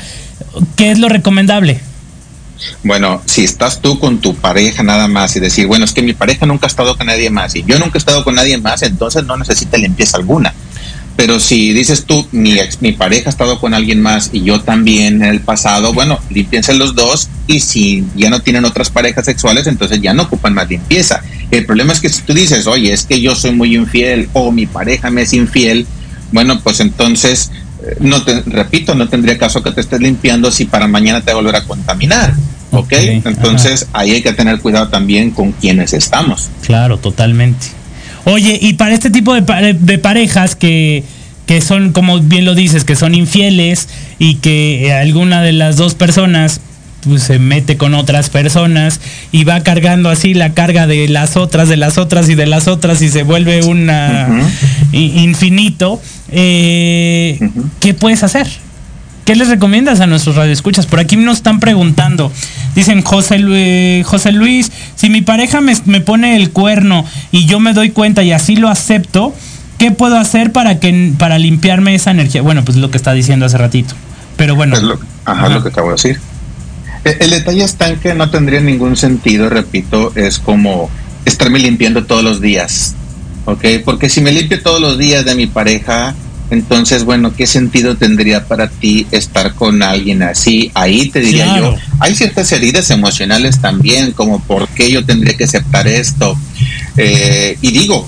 ¿qué 0.75 0.91
es 0.91 0.99
lo 0.99 1.09
recomendable? 1.09 1.79
Bueno, 2.83 3.21
si 3.25 3.43
estás 3.43 3.81
tú 3.81 3.99
con 3.99 4.19
tu 4.19 4.35
pareja 4.35 4.83
nada 4.83 5.07
más 5.07 5.35
y 5.35 5.39
decir, 5.39 5.67
bueno, 5.67 5.85
es 5.85 5.93
que 5.93 6.01
mi 6.01 6.13
pareja 6.13 6.45
nunca 6.45 6.67
ha 6.67 6.69
estado 6.69 6.97
con 6.97 7.07
nadie 7.07 7.29
más 7.29 7.55
y 7.55 7.63
yo 7.63 7.79
nunca 7.79 7.93
he 7.95 7.97
estado 7.97 8.23
con 8.23 8.35
nadie 8.35 8.57
más, 8.57 8.81
entonces 8.81 9.23
no 9.25 9.37
necesita 9.37 9.77
limpieza 9.77 10.17
alguna. 10.17 10.53
Pero 11.19 11.41
si 11.41 11.73
dices 11.73 12.05
tú, 12.05 12.25
mi, 12.31 12.57
ex, 12.57 12.81
mi 12.81 12.93
pareja 12.93 13.27
ha 13.27 13.29
estado 13.29 13.59
con 13.59 13.73
alguien 13.73 14.01
más 14.01 14.29
y 14.31 14.41
yo 14.43 14.61
también 14.61 15.21
en 15.21 15.29
el 15.29 15.41
pasado, 15.41 15.93
bueno, 15.93 16.17
limpiense 16.29 16.73
los 16.73 16.95
dos 16.95 17.27
y 17.45 17.59
si 17.59 18.05
ya 18.15 18.29
no 18.29 18.41
tienen 18.41 18.63
otras 18.63 18.89
parejas 18.89 19.25
sexuales, 19.25 19.67
entonces 19.67 19.99
ya 19.99 20.13
no 20.13 20.23
ocupan 20.23 20.53
más 20.53 20.69
limpieza. 20.69 21.21
El 21.51 21.65
problema 21.65 21.91
es 21.91 21.99
que 21.99 22.07
si 22.07 22.21
tú 22.21 22.33
dices, 22.33 22.67
oye, 22.67 22.93
es 22.93 23.05
que 23.05 23.19
yo 23.19 23.35
soy 23.35 23.51
muy 23.51 23.75
infiel 23.75 24.29
o 24.31 24.53
mi 24.53 24.65
pareja 24.65 25.11
me 25.11 25.23
es 25.23 25.33
infiel, 25.33 25.85
bueno, 26.31 26.61
pues 26.61 26.79
entonces, 26.79 27.51
no 27.99 28.23
te, 28.23 28.41
repito, 28.45 28.95
no 28.95 29.07
tendría 29.09 29.37
caso 29.37 29.63
que 29.63 29.71
te 29.71 29.81
estés 29.81 29.99
limpiando 30.01 30.51
si 30.51 30.65
para 30.65 30.87
mañana 30.87 31.21
te 31.21 31.27
va 31.31 31.39
a 31.39 31.41
volver 31.41 31.55
a 31.55 31.63
contaminar. 31.65 32.33
¿ok? 32.71 32.79
Ok, 32.81 32.93
Entonces 33.25 33.87
ahí 33.93 34.11
hay 34.11 34.21
que 34.21 34.33
tener 34.33 34.59
cuidado 34.59 34.89
también 34.89 35.31
con 35.31 35.51
quienes 35.53 35.93
estamos. 35.93 36.49
Claro, 36.65 36.97
totalmente. 36.97 37.67
Oye, 38.25 38.59
y 38.61 38.73
para 38.73 38.93
este 38.93 39.09
tipo 39.09 39.33
de, 39.33 39.41
pare- 39.41 39.73
de 39.73 39.97
parejas 39.97 40.55
que, 40.55 41.03
que 41.47 41.61
son, 41.61 41.93
como 41.93 42.19
bien 42.19 42.45
lo 42.45 42.53
dices, 42.53 42.83
que 42.83 42.95
son 42.95 43.15
infieles 43.15 43.87
y 44.19 44.35
que 44.35 44.85
eh, 44.87 44.93
alguna 44.93 45.41
de 45.41 45.53
las 45.53 45.77
dos 45.77 45.95
personas 45.95 46.59
pues, 47.03 47.23
se 47.23 47.39
mete 47.39 47.77
con 47.77 47.93
otras 47.95 48.29
personas 48.29 48.99
y 49.31 49.45
va 49.45 49.61
cargando 49.61 50.09
así 50.09 50.33
la 50.33 50.53
carga 50.53 50.85
de 50.85 51.07
las 51.07 51.37
otras, 51.37 51.69
de 51.69 51.77
las 51.77 51.97
otras 51.97 52.27
y 52.29 52.35
de 52.35 52.45
las 52.45 52.67
otras 52.67 53.01
y 53.01 53.09
se 53.09 53.23
vuelve 53.23 53.63
una 53.63 54.27
infinito, 54.91 56.01
eh. 56.31 57.39
¿qué 57.79 57.93
puedes 57.93 58.23
hacer? 58.23 58.47
¿Qué 59.25 59.35
les 59.35 59.47
recomiendas 59.49 59.99
a 59.99 60.07
nuestros 60.07 60.35
radioescuchas? 60.35 60.87
Por 60.87 60.99
aquí 60.99 61.15
nos 61.15 61.37
están 61.37 61.59
preguntando. 61.59 62.31
Dicen 62.75 63.03
José, 63.03 63.37
Lu- 63.37 63.53
eh, 63.53 64.01
José 64.05 64.31
Luis, 64.31 64.71
si 64.95 65.09
mi 65.09 65.21
pareja 65.21 65.61
me, 65.61 65.75
me 65.85 66.01
pone 66.01 66.35
el 66.35 66.49
cuerno 66.51 67.05
y 67.31 67.45
yo 67.45 67.59
me 67.59 67.73
doy 67.73 67.91
cuenta 67.91 68.23
y 68.23 68.31
así 68.31 68.55
lo 68.55 68.69
acepto, 68.69 69.35
¿qué 69.77 69.91
puedo 69.91 70.17
hacer 70.17 70.51
para 70.51 70.79
que 70.79 71.13
para 71.19 71.37
limpiarme 71.37 71.93
esa 71.93 72.09
energía? 72.11 72.41
Bueno, 72.41 72.65
pues 72.65 72.77
lo 72.77 72.89
que 72.89 72.97
está 72.97 73.13
diciendo 73.13 73.45
hace 73.45 73.57
ratito. 73.59 73.93
Pero 74.35 74.55
bueno. 74.55 74.75
Es 74.75 74.81
lo, 74.81 74.93
ajá, 75.25 75.45
Ajá. 75.45 75.49
lo 75.49 75.61
que 75.61 75.69
acabo 75.69 75.89
de 75.89 75.93
decir. 75.95 76.19
E- 77.05 77.17
El 77.19 77.29
detalle 77.29 77.63
está 77.63 77.87
en 77.89 77.99
que 77.99 78.15
no 78.15 78.31
tendría 78.31 78.61
ningún 78.61 78.97
sentido, 78.97 79.47
repito, 79.49 80.11
es 80.15 80.39
como 80.39 80.89
estarme 81.25 81.59
limpiando 81.59 82.05
todos 82.05 82.23
los 82.23 82.41
días, 82.41 82.95
¿ok? 83.45 83.65
Porque 83.85 84.09
si 84.09 84.21
me 84.21 84.31
limpio 84.31 84.61
todos 84.61 84.81
los 84.81 84.97
días 84.97 85.25
de 85.25 85.35
mi 85.35 85.47
pareja, 85.47 86.15
entonces, 86.51 87.03
bueno, 87.03 87.33
¿qué 87.35 87.45
sentido 87.45 87.95
tendría 87.95 88.47
para 88.47 88.69
ti 88.69 89.05
estar 89.11 89.53
con 89.53 89.83
alguien 89.83 90.23
así? 90.23 90.71
Ahí 90.73 91.09
te 91.09 91.19
diría 91.19 91.45
Claro. 91.45 91.75
yo, 91.75 91.81
hay 91.99 92.15
ciertas 92.15 92.51
heridas 92.51 92.89
emocionales 92.89 93.59
también, 93.61 94.13
como 94.13 94.39
por 94.39 94.67
qué 94.69 94.89
yo 94.89 95.05
tendría 95.05 95.37
que 95.37 95.43
aceptar 95.43 95.87
esto. 95.87 96.35
Eh, 96.97 97.57
y 97.61 97.71
digo, 97.71 98.07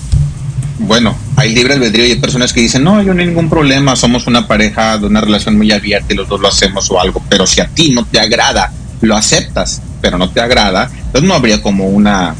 bueno, 0.80 1.16
hay 1.36 1.54
libre 1.54 1.74
albedrío 1.74 2.06
y 2.06 2.10
hay 2.12 2.16
personas 2.16 2.52
que 2.52 2.60
dicen, 2.60 2.82
no, 2.82 3.00
yo 3.02 3.14
no 3.14 3.20
hay 3.20 3.28
ningún 3.28 3.48
problema, 3.48 3.94
somos 3.94 4.26
una 4.26 4.48
pareja 4.48 4.98
de 4.98 5.06
una 5.06 5.20
relación 5.20 5.56
muy 5.56 5.70
abierta 5.70 6.12
y 6.12 6.16
los 6.16 6.28
dos 6.28 6.40
lo 6.40 6.48
hacemos 6.48 6.90
o 6.90 7.00
algo, 7.00 7.22
pero 7.28 7.46
si 7.46 7.60
a 7.60 7.68
ti 7.68 7.90
no 7.90 8.04
te 8.04 8.18
agrada, 8.18 8.72
lo 9.00 9.16
aceptas, 9.16 9.80
pero 10.00 10.18
no 10.18 10.30
te 10.30 10.40
agrada, 10.40 10.90
entonces 10.92 11.22
no 11.22 11.34
habría 11.34 11.62
como 11.62 11.88
una, 11.88 12.34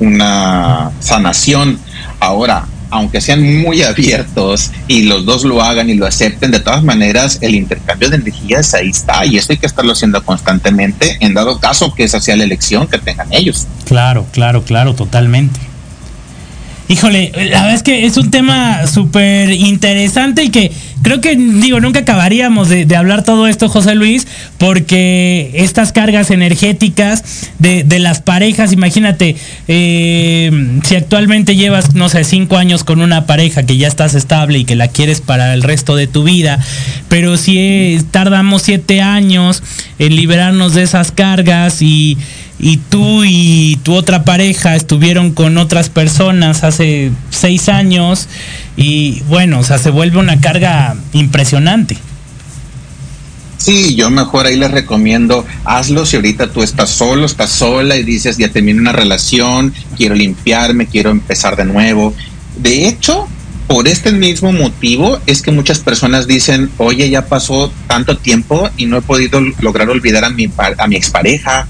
una 0.00 0.90
sanación. 1.00 1.78
Ahora, 2.20 2.66
aunque 2.90 3.20
sean 3.20 3.60
muy 3.60 3.82
abiertos 3.82 4.70
y 4.86 5.02
los 5.02 5.24
dos 5.24 5.44
lo 5.44 5.62
hagan 5.62 5.90
y 5.90 5.94
lo 5.94 6.06
acepten, 6.06 6.50
de 6.50 6.60
todas 6.60 6.82
maneras 6.84 7.38
el 7.40 7.54
intercambio 7.54 8.08
de 8.08 8.16
energías 8.16 8.72
ahí 8.74 8.90
está 8.90 9.26
y 9.26 9.36
esto 9.36 9.52
hay 9.52 9.58
que 9.58 9.66
estarlo 9.66 9.92
haciendo 9.92 10.22
constantemente 10.24 11.16
en 11.20 11.34
dado 11.34 11.58
caso 11.58 11.92
que 11.94 12.04
esa 12.04 12.20
sea 12.20 12.36
la 12.36 12.44
elección 12.44 12.86
que 12.86 12.98
tengan 12.98 13.32
ellos. 13.32 13.66
Claro, 13.84 14.26
claro, 14.32 14.62
claro, 14.62 14.94
totalmente. 14.94 15.58
Híjole, 16.86 17.32
la 17.34 17.62
verdad 17.62 17.74
es 17.74 17.82
que 17.82 18.04
es 18.04 18.16
un 18.18 18.30
tema 18.30 18.86
súper 18.86 19.50
interesante 19.50 20.44
y 20.44 20.50
que 20.50 20.70
creo 21.04 21.20
que, 21.20 21.36
digo, 21.36 21.80
nunca 21.80 22.00
acabaríamos 22.00 22.68
de, 22.70 22.96
hablar 22.96 23.22
todo 23.22 23.46
esto, 23.46 23.68
José 23.68 23.94
Luis, 23.94 24.26
porque 24.58 25.52
estas 25.54 25.92
cargas 25.92 26.30
energéticas 26.30 27.50
de, 27.58 27.84
las 28.00 28.20
parejas, 28.20 28.72
imagínate, 28.72 29.36
eh, 29.68 30.80
si 30.82 30.96
actualmente 30.96 31.54
llevas, 31.54 31.94
no 31.94 32.08
sé, 32.08 32.24
cinco 32.24 32.56
años 32.56 32.82
con 32.82 33.00
una 33.00 33.26
pareja 33.26 33.64
que 33.64 33.76
ya 33.76 33.86
estás 33.86 34.14
estable 34.14 34.58
y 34.58 34.64
que 34.64 34.74
la 34.74 34.88
quieres 34.88 35.20
para 35.20 35.54
el 35.54 35.62
resto 35.62 35.94
de 35.94 36.06
tu 36.06 36.24
vida, 36.24 36.58
pero 37.08 37.36
si 37.36 37.58
eh, 37.58 38.02
tardamos 38.10 38.62
siete 38.62 39.02
años 39.02 39.62
en 39.98 40.16
liberarnos 40.16 40.74
de 40.74 40.82
esas 40.82 41.12
cargas 41.12 41.82
y 41.82 42.16
tú 42.88 43.24
y 43.24 43.78
tu 43.82 43.92
otra 43.92 44.24
pareja 44.24 44.74
estuvieron 44.74 45.32
con 45.32 45.58
otras 45.58 45.90
personas 45.90 46.64
hace 46.64 47.12
seis 47.30 47.68
años 47.68 48.26
y 48.76 49.22
bueno, 49.28 49.60
o 49.60 49.64
sea, 49.64 49.78
se 49.78 49.90
vuelve 49.90 50.18
una 50.18 50.40
carga 50.40 50.96
impresionante. 51.12 51.96
Sí, 53.58 53.94
yo 53.94 54.10
mejor 54.10 54.46
ahí 54.46 54.56
les 54.56 54.70
recomiendo, 54.70 55.46
hazlo 55.64 56.04
si 56.04 56.16
ahorita 56.16 56.52
tú 56.52 56.62
estás 56.62 56.90
solo, 56.90 57.24
estás 57.24 57.50
sola 57.50 57.96
y 57.96 58.02
dices, 58.02 58.36
ya 58.36 58.50
terminé 58.50 58.80
una 58.80 58.92
relación, 58.92 59.72
quiero 59.96 60.14
limpiarme, 60.14 60.86
quiero 60.86 61.10
empezar 61.10 61.56
de 61.56 61.64
nuevo. 61.64 62.12
De 62.58 62.86
hecho, 62.86 63.26
por 63.66 63.88
este 63.88 64.12
mismo 64.12 64.52
motivo 64.52 65.18
es 65.26 65.40
que 65.40 65.50
muchas 65.50 65.78
personas 65.78 66.26
dicen, 66.26 66.70
oye, 66.76 67.08
ya 67.08 67.26
pasó 67.26 67.72
tanto 67.86 68.18
tiempo 68.18 68.68
y 68.76 68.86
no 68.86 68.98
he 68.98 69.02
podido 69.02 69.40
lograr 69.60 69.88
olvidar 69.88 70.24
a 70.24 70.30
mi, 70.30 70.50
a 70.76 70.86
mi 70.86 70.96
expareja, 70.96 71.66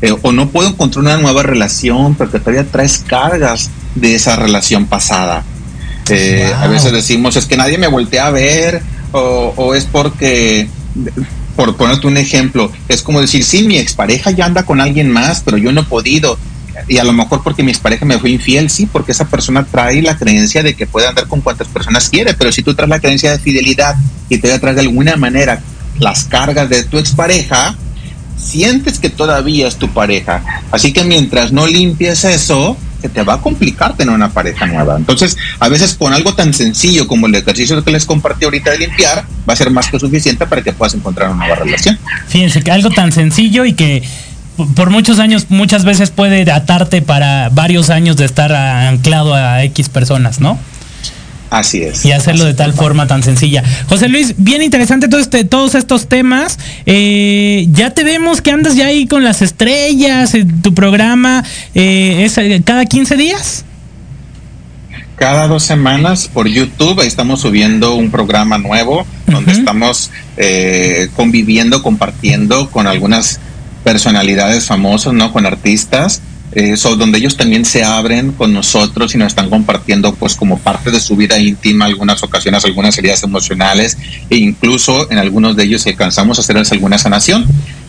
eh, 0.00 0.14
o 0.22 0.32
no 0.32 0.50
puedo 0.50 0.68
encontrar 0.68 1.04
una 1.04 1.16
nueva 1.16 1.42
relación 1.42 2.14
porque 2.14 2.38
todavía 2.38 2.70
traes 2.70 3.04
cargas 3.06 3.70
de 3.96 4.14
esa 4.14 4.36
relación 4.36 4.86
pasada. 4.86 5.44
Eh, 6.10 6.52
A 6.56 6.66
veces 6.66 6.92
decimos, 6.92 7.36
es 7.36 7.46
que 7.46 7.56
nadie 7.56 7.78
me 7.78 7.86
voltea 7.86 8.26
a 8.26 8.30
ver, 8.30 8.82
o, 9.12 9.52
o 9.56 9.74
es 9.74 9.84
porque, 9.84 10.68
por 11.56 11.76
ponerte 11.76 12.06
un 12.06 12.16
ejemplo, 12.16 12.72
es 12.88 13.02
como 13.02 13.20
decir, 13.20 13.44
sí, 13.44 13.62
mi 13.64 13.78
expareja 13.78 14.30
ya 14.30 14.46
anda 14.46 14.64
con 14.64 14.80
alguien 14.80 15.10
más, 15.10 15.42
pero 15.44 15.58
yo 15.58 15.72
no 15.72 15.82
he 15.82 15.84
podido. 15.84 16.38
Y 16.88 16.98
a 16.98 17.04
lo 17.04 17.12
mejor 17.12 17.42
porque 17.42 17.62
mi 17.62 17.70
expareja 17.70 18.04
me 18.06 18.18
fue 18.18 18.30
infiel, 18.30 18.70
sí, 18.70 18.86
porque 18.90 19.12
esa 19.12 19.26
persona 19.26 19.64
trae 19.64 20.00
la 20.02 20.16
creencia 20.16 20.62
de 20.62 20.74
que 20.74 20.86
puede 20.86 21.06
andar 21.06 21.28
con 21.28 21.40
cuantas 21.42 21.68
personas 21.68 22.08
quiere, 22.08 22.34
pero 22.34 22.50
si 22.50 22.62
tú 22.62 22.74
traes 22.74 22.88
la 22.88 23.00
creencia 23.00 23.30
de 23.30 23.38
fidelidad 23.38 23.94
y 24.28 24.38
te 24.38 24.58
traes 24.58 24.76
de 24.76 24.82
alguna 24.82 25.16
manera 25.16 25.60
las 25.98 26.24
cargas 26.24 26.68
de 26.70 26.82
tu 26.84 26.98
expareja, 26.98 27.76
sientes 28.38 28.98
que 28.98 29.10
todavía 29.10 29.68
es 29.68 29.76
tu 29.76 29.88
pareja. 29.90 30.42
Así 30.70 30.92
que 30.92 31.04
mientras 31.04 31.52
no 31.52 31.66
limpies 31.66 32.24
eso, 32.24 32.76
se 33.02 33.08
te 33.08 33.22
va 33.22 33.34
a 33.34 33.40
complicar 33.40 33.96
tener 33.96 34.14
una 34.14 34.30
pareja 34.30 34.64
nueva. 34.66 34.96
Entonces, 34.96 35.36
a 35.58 35.68
veces 35.68 35.94
con 35.94 36.12
algo 36.12 36.34
tan 36.34 36.54
sencillo 36.54 37.08
como 37.08 37.26
el 37.26 37.34
ejercicio 37.34 37.82
que 37.84 37.90
les 37.90 38.06
compartí 38.06 38.44
ahorita 38.44 38.70
de 38.70 38.78
limpiar, 38.78 39.24
va 39.48 39.54
a 39.54 39.56
ser 39.56 39.70
más 39.70 39.88
que 39.88 39.98
suficiente 39.98 40.46
para 40.46 40.62
que 40.62 40.72
puedas 40.72 40.94
encontrar 40.94 41.30
una 41.30 41.46
nueva 41.46 41.56
relación. 41.56 41.98
Fíjense 42.28 42.62
que 42.62 42.70
algo 42.70 42.90
tan 42.90 43.10
sencillo 43.10 43.64
y 43.64 43.72
que 43.72 44.02
por 44.76 44.90
muchos 44.90 45.18
años, 45.18 45.46
muchas 45.48 45.84
veces 45.84 46.10
puede 46.10 46.50
atarte 46.50 47.02
para 47.02 47.48
varios 47.48 47.90
años 47.90 48.16
de 48.16 48.24
estar 48.24 48.52
anclado 48.52 49.34
a 49.34 49.64
X 49.64 49.88
personas, 49.88 50.40
¿no? 50.40 50.58
Así 51.52 51.82
es. 51.82 52.06
y 52.06 52.12
hacerlo 52.12 52.46
de 52.46 52.54
tal 52.54 52.72
forma 52.72 53.06
tan 53.06 53.22
sencilla. 53.22 53.62
José 53.86 54.08
Luis, 54.08 54.36
bien 54.38 54.62
interesante 54.62 55.06
todo 55.06 55.20
este, 55.20 55.44
todos 55.44 55.74
estos 55.74 56.08
temas. 56.08 56.58
Eh, 56.86 57.66
ya 57.72 57.90
te 57.90 58.04
vemos 58.04 58.40
que 58.40 58.52
andas 58.52 58.74
ya 58.74 58.86
ahí 58.86 59.06
con 59.06 59.22
las 59.22 59.42
estrellas, 59.42 60.34
en 60.34 60.62
tu 60.62 60.72
programa 60.72 61.44
eh, 61.74 62.22
es 62.24 62.38
eh, 62.38 62.62
cada 62.64 62.86
15 62.86 63.16
días. 63.18 63.66
Cada 65.16 65.46
dos 65.46 65.62
semanas 65.62 66.26
por 66.32 66.48
YouTube 66.48 66.98
ahí 67.00 67.06
estamos 67.06 67.42
subiendo 67.42 67.96
un 67.96 68.10
programa 68.10 68.56
nuevo 68.56 69.06
donde 69.26 69.52
estamos 69.52 70.10
eh, 70.38 71.10
conviviendo, 71.14 71.82
compartiendo 71.82 72.70
con 72.70 72.86
algunas 72.86 73.40
personalidades 73.84 74.64
famosas, 74.64 75.12
¿no? 75.12 75.34
Con 75.34 75.44
artistas, 75.44 76.22
eh, 76.54 76.76
so- 76.76 76.96
donde 76.96 77.18
ellos 77.18 77.36
también 77.36 77.64
se 77.64 77.82
abren 77.84 78.32
con 78.32 78.52
nosotros 78.52 79.14
y 79.14 79.18
nos 79.18 79.28
están 79.28 79.48
compartiendo 79.50 80.14
pues 80.14 80.34
como 80.34 80.58
parte 80.58 80.90
de 80.90 81.00
su 81.00 81.16
vida 81.16 81.38
íntima, 81.38 81.86
algunas 81.86 82.22
ocasiones, 82.22 82.64
algunas 82.64 82.96
heridas 82.98 83.22
emocionales 83.22 83.96
e 84.28 84.36
incluso 84.36 85.10
en 85.10 85.18
algunos 85.18 85.56
de 85.56 85.64
ellos 85.64 85.86
alcanzamos 85.86 86.38
a 86.38 86.42
hacerles 86.42 86.70
alguna 86.72 86.98
sanación, 86.98 87.46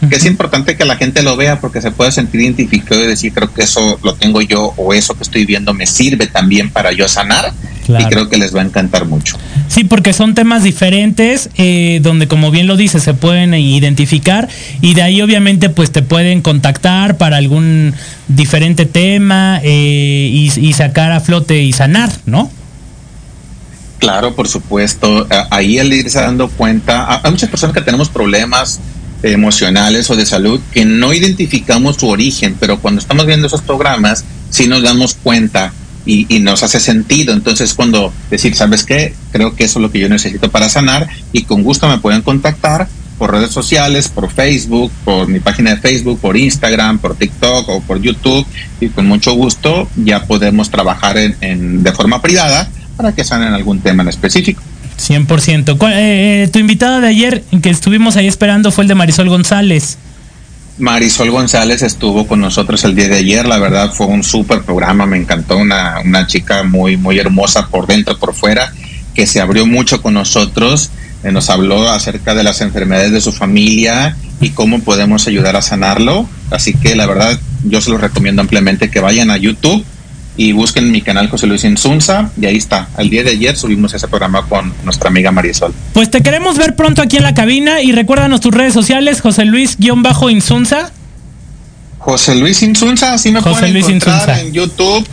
que 0.10 0.16
es 0.16 0.26
importante 0.26 0.76
que 0.76 0.86
la 0.86 0.96
gente 0.98 1.24
lo 1.24 1.36
vea 1.38 1.60
porque 1.60 1.82
se 1.82 1.92
puede 1.92 2.12
sentir 2.12 2.42
identificado 2.42 3.04
y 3.04 3.08
decir 3.08 3.34
creo 3.34 3.54
que 3.54 3.64
eso 3.64 4.00
lo 4.04 4.16
tengo 4.16 4.42
yo 4.42 4.74
o 4.78 4.94
eso 4.94 5.14
que 5.16 5.24
estoy 5.24 5.46
viendo 5.46 5.74
me 5.74 5.86
sirve 5.86 6.28
también 6.28 6.70
para 6.70 6.92
yo 6.92 7.08
sanar 7.08 7.54
Claro. 7.86 8.06
y 8.06 8.10
creo 8.10 8.30
que 8.30 8.38
les 8.38 8.56
va 8.56 8.62
a 8.62 8.66
encantar 8.66 9.06
mucho. 9.06 9.38
Sí, 9.68 9.84
porque 9.84 10.14
son 10.14 10.36
temas 10.36 10.64
diferentes, 10.64 11.50
eh, 11.58 12.00
donde 12.02 12.28
como 12.28 12.50
bien 12.50 12.68
lo 12.68 12.78
dice, 12.78 13.00
se 13.00 13.14
pueden 13.14 13.54
identificar 13.54 14.48
y 14.82 14.94
de 14.94 15.02
ahí 15.02 15.22
obviamente 15.22 15.70
pues 15.70 15.92
te 15.92 16.02
pueden 16.02 16.42
contactar 16.42 17.18
para 17.18 17.38
algún 17.38 17.94
diferente 18.28 18.86
tema 18.86 19.60
eh, 19.64 20.30
y, 20.32 20.52
y 20.60 20.74
sacar 20.74 21.12
a 21.12 21.20
flote 21.20 21.62
y 21.62 21.74
sanar, 21.74 22.10
¿no? 22.26 22.50
Claro, 24.04 24.36
por 24.36 24.50
supuesto. 24.50 25.28
Ahí 25.50 25.78
el 25.78 25.94
irse 25.94 26.20
dando 26.20 26.50
cuenta, 26.50 27.22
hay 27.24 27.32
muchas 27.32 27.50
personas 27.50 27.74
que 27.74 27.82
tenemos 27.82 28.10
problemas 28.10 28.82
emocionales 29.24 30.10
o 30.10 30.18
de 30.18 30.26
salud 30.26 30.60
que 30.74 30.84
no 30.84 31.14
identificamos 31.14 31.96
su 31.96 32.10
origen, 32.10 32.58
pero 32.60 32.80
cuando 32.80 33.00
estamos 33.00 33.26
viendo 33.26 33.48
esos 33.48 33.62
programas 33.62 34.26
sí 34.50 34.68
nos 34.68 34.84
damos 34.84 35.16
cuenta 35.16 35.72
y, 36.06 36.26
y 36.36 36.40
nos 36.40 36.64
hace 36.64 36.80
sentido. 36.80 37.34
Entonces 37.34 37.74
cuando 37.74 38.14
decir, 38.30 38.56
¿sabes 38.56 38.84
qué? 38.84 39.14
Creo 39.32 39.56
que 39.56 39.64
eso 39.66 39.80
es 39.80 39.84
lo 39.84 39.92
que 39.92 40.00
yo 40.00 40.10
necesito 40.10 40.50
para 40.52 40.70
sanar 40.70 41.08
y 41.32 41.44
con 41.44 41.64
gusto 41.64 41.88
me 41.88 41.98
pueden 42.00 42.22
contactar 42.22 42.88
por 43.18 43.32
redes 43.32 43.52
sociales, 43.52 44.10
por 44.10 44.32
Facebook, 44.32 44.92
por 45.06 45.28
mi 45.28 45.40
página 45.40 45.76
de 45.76 45.78
Facebook, 45.78 46.20
por 46.20 46.36
Instagram, 46.36 46.98
por 47.00 47.16
TikTok 47.16 47.70
o 47.70 47.82
por 47.82 48.02
YouTube 48.02 48.46
y 48.82 48.88
con 48.90 49.06
mucho 49.08 49.34
gusto 49.34 49.88
ya 49.96 50.26
podemos 50.26 50.70
trabajar 50.70 51.18
en, 51.18 51.84
de 51.84 51.92
forma 51.94 52.22
privada 52.22 52.68
para 52.98 53.14
que 53.14 53.24
sanen 53.24 53.54
algún 53.54 53.80
tema 53.80 54.04
en 54.04 54.10
específico. 54.10 54.62
100%. 55.00 55.78
¿Cuál- 55.78 55.94
eh, 55.94 56.44
eh, 56.44 56.48
tu 56.52 56.60
invitada 56.60 57.00
de 57.02 57.08
ayer, 57.08 57.44
que 57.62 57.70
estuvimos 57.70 58.16
ahí 58.16 58.28
esperando, 58.28 58.72
fue 58.72 58.84
el 58.84 58.88
de 58.88 58.96
Marisol 58.96 59.30
González. 59.30 59.98
Marisol 60.80 61.30
González 61.30 61.84
estuvo 61.84 62.28
con 62.28 62.42
nosotros 62.42 62.84
el 62.84 62.96
día 62.96 63.08
de 63.08 63.18
ayer, 63.18 63.46
la 63.46 63.60
verdad 63.60 63.92
fue 63.94 64.08
un 64.08 64.24
súper 64.24 64.64
programa, 64.64 65.06
me 65.06 65.18
encantó, 65.18 65.58
una, 65.58 66.00
una 66.04 66.26
chica 66.26 66.64
muy, 66.64 66.98
muy 66.98 67.20
hermosa 67.20 67.68
por 67.68 67.86
dentro, 67.86 68.18
por 68.18 68.34
fuera, 68.34 68.74
que 69.14 69.28
se 69.28 69.40
abrió 69.40 69.68
mucho 69.68 70.02
con 70.02 70.16
nosotros, 70.16 70.90
eh, 71.24 71.32
nos 71.32 71.52
habló 71.52 71.90
acerca 71.90 72.34
de 72.34 72.44
las 72.44 72.62
enfermedades 72.62 73.12
de 73.12 73.22
su 73.22 73.32
familia 73.32 74.18
y 74.42 74.50
cómo 74.50 74.80
podemos 74.80 75.28
ayudar 75.28 75.56
a 75.56 75.62
sanarlo, 75.62 76.28
así 76.50 76.74
que 76.74 76.96
la 76.96 77.06
verdad 77.06 77.40
yo 77.64 77.80
se 77.80 77.92
los 77.92 78.02
recomiendo 78.02 78.42
ampliamente 78.42 78.90
que 78.90 79.00
vayan 79.00 79.30
a 79.30 79.38
YouTube 79.38 79.86
y 80.36 80.52
busquen 80.52 80.92
mi 80.92 81.02
canal 81.02 81.30
José 81.30 81.48
Luis 81.48 81.64
Insunza 81.64 82.32
y 82.40 82.46
ahí 82.46 82.58
está. 82.58 82.88
El 82.98 83.10
día 83.10 83.24
de 83.24 83.32
ayer 83.32 83.56
subimos 83.56 83.94
ese 83.94 84.08
programa 84.08 84.46
con 84.48 84.74
nuestra 84.84 85.10
amiga 85.10 85.32
Marisol. 85.32 85.74
Pues 85.94 86.10
te 86.10 86.22
queremos 86.22 86.58
ver 86.58 86.76
pronto 86.76 87.02
aquí 87.02 87.18
en 87.18 87.24
la 87.24 87.34
cabina 87.34 87.82
y 87.82 87.92
recuérdanos 87.92 88.42
tus 88.42 88.54
redes 88.54 88.74
sociales, 88.74 89.22
José 89.22 89.46
Luis-Insunza. 89.46 90.92
José 92.00 92.36
Luis 92.36 92.62
Insunza, 92.64 93.14
así 93.14 93.32
me 93.32 93.42
José 93.42 93.60
pueden 93.60 93.74
Luis 93.74 93.86
encontrar 93.88 94.22
Insunza. 94.22 94.42
en 94.42 94.54
YouTube, 94.54 95.08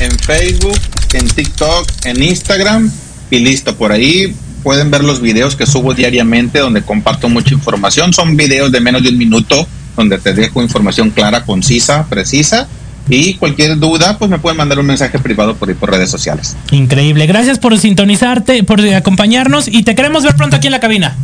en 0.00 0.18
Facebook, 0.18 0.78
en 1.12 1.28
TikTok, 1.28 1.86
en 2.04 2.22
Instagram 2.22 2.90
y 3.30 3.38
listo. 3.40 3.76
Por 3.76 3.92
ahí 3.92 4.34
pueden 4.62 4.90
ver 4.90 5.04
los 5.04 5.20
videos 5.20 5.56
que 5.56 5.66
subo 5.66 5.94
diariamente 5.94 6.60
donde 6.60 6.82
comparto 6.82 7.28
mucha 7.28 7.54
información. 7.54 8.12
Son 8.12 8.36
videos 8.36 8.72
de 8.72 8.80
menos 8.80 9.02
de 9.02 9.10
un 9.10 9.18
minuto 9.18 9.66
donde 9.96 10.18
te 10.18 10.32
dejo 10.32 10.62
información 10.62 11.10
clara, 11.10 11.44
concisa, 11.44 12.06
precisa. 12.08 12.68
Y 13.08 13.34
cualquier 13.34 13.78
duda, 13.78 14.18
pues 14.18 14.30
me 14.30 14.38
pueden 14.38 14.56
mandar 14.56 14.78
un 14.78 14.86
mensaje 14.86 15.18
privado 15.18 15.56
por 15.56 15.74
por 15.74 15.90
redes 15.90 16.10
sociales. 16.10 16.56
Increíble. 16.70 17.26
Gracias 17.26 17.58
por 17.58 17.76
sintonizarte, 17.78 18.62
por 18.62 18.80
acompañarnos 18.80 19.68
y 19.68 19.82
te 19.82 19.94
queremos 19.94 20.22
ver 20.22 20.36
pronto 20.36 20.56
aquí 20.56 20.68
en 20.68 20.72
la 20.72 20.80
cabina. 20.80 21.16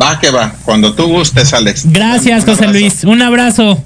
Va 0.00 0.20
que 0.20 0.30
va, 0.30 0.54
cuando 0.64 0.94
tú 0.94 1.06
gustes, 1.06 1.54
Alex. 1.54 1.84
Gracias, 1.90 2.44
José. 2.44 2.68
Luis. 2.68 3.04
Un 3.04 3.22
abrazo. 3.22 3.82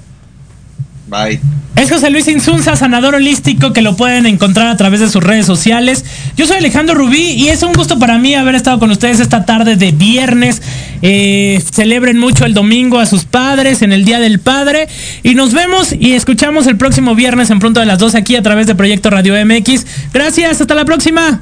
Bye. 1.13 1.39
Es 1.75 1.91
José 1.91 2.09
Luis 2.09 2.27
Insunza, 2.27 2.75
sanador 2.75 3.15
holístico, 3.15 3.73
que 3.73 3.81
lo 3.81 3.95
pueden 3.95 4.25
encontrar 4.25 4.67
a 4.67 4.77
través 4.77 4.99
de 4.99 5.09
sus 5.09 5.23
redes 5.23 5.45
sociales. 5.45 6.05
Yo 6.37 6.47
soy 6.47 6.57
Alejandro 6.57 6.95
Rubí 6.95 7.31
y 7.31 7.49
es 7.49 7.61
un 7.61 7.73
gusto 7.73 7.99
para 7.99 8.17
mí 8.17 8.35
haber 8.35 8.55
estado 8.55 8.79
con 8.79 8.89
ustedes 8.91 9.19
esta 9.19 9.45
tarde 9.45 9.75
de 9.75 9.91
viernes. 9.91 10.61
Eh, 11.01 11.63
celebren 11.71 12.19
mucho 12.19 12.45
el 12.45 12.53
domingo 12.53 12.99
a 12.99 13.05
sus 13.05 13.25
padres 13.25 13.81
en 13.81 13.91
el 13.91 14.05
Día 14.05 14.19
del 14.19 14.39
Padre. 14.39 14.87
Y 15.23 15.35
nos 15.35 15.53
vemos 15.53 15.93
y 15.93 16.13
escuchamos 16.13 16.67
el 16.67 16.77
próximo 16.77 17.15
viernes 17.15 17.49
en 17.49 17.59
pronto 17.59 17.79
de 17.79 17.85
las 17.85 17.99
12 17.99 18.17
aquí 18.17 18.35
a 18.35 18.41
través 18.41 18.65
de 18.65 18.75
Proyecto 18.75 19.09
Radio 19.09 19.33
MX. 19.45 19.85
Gracias, 20.13 20.61
hasta 20.61 20.75
la 20.75 20.85
próxima. 20.85 21.41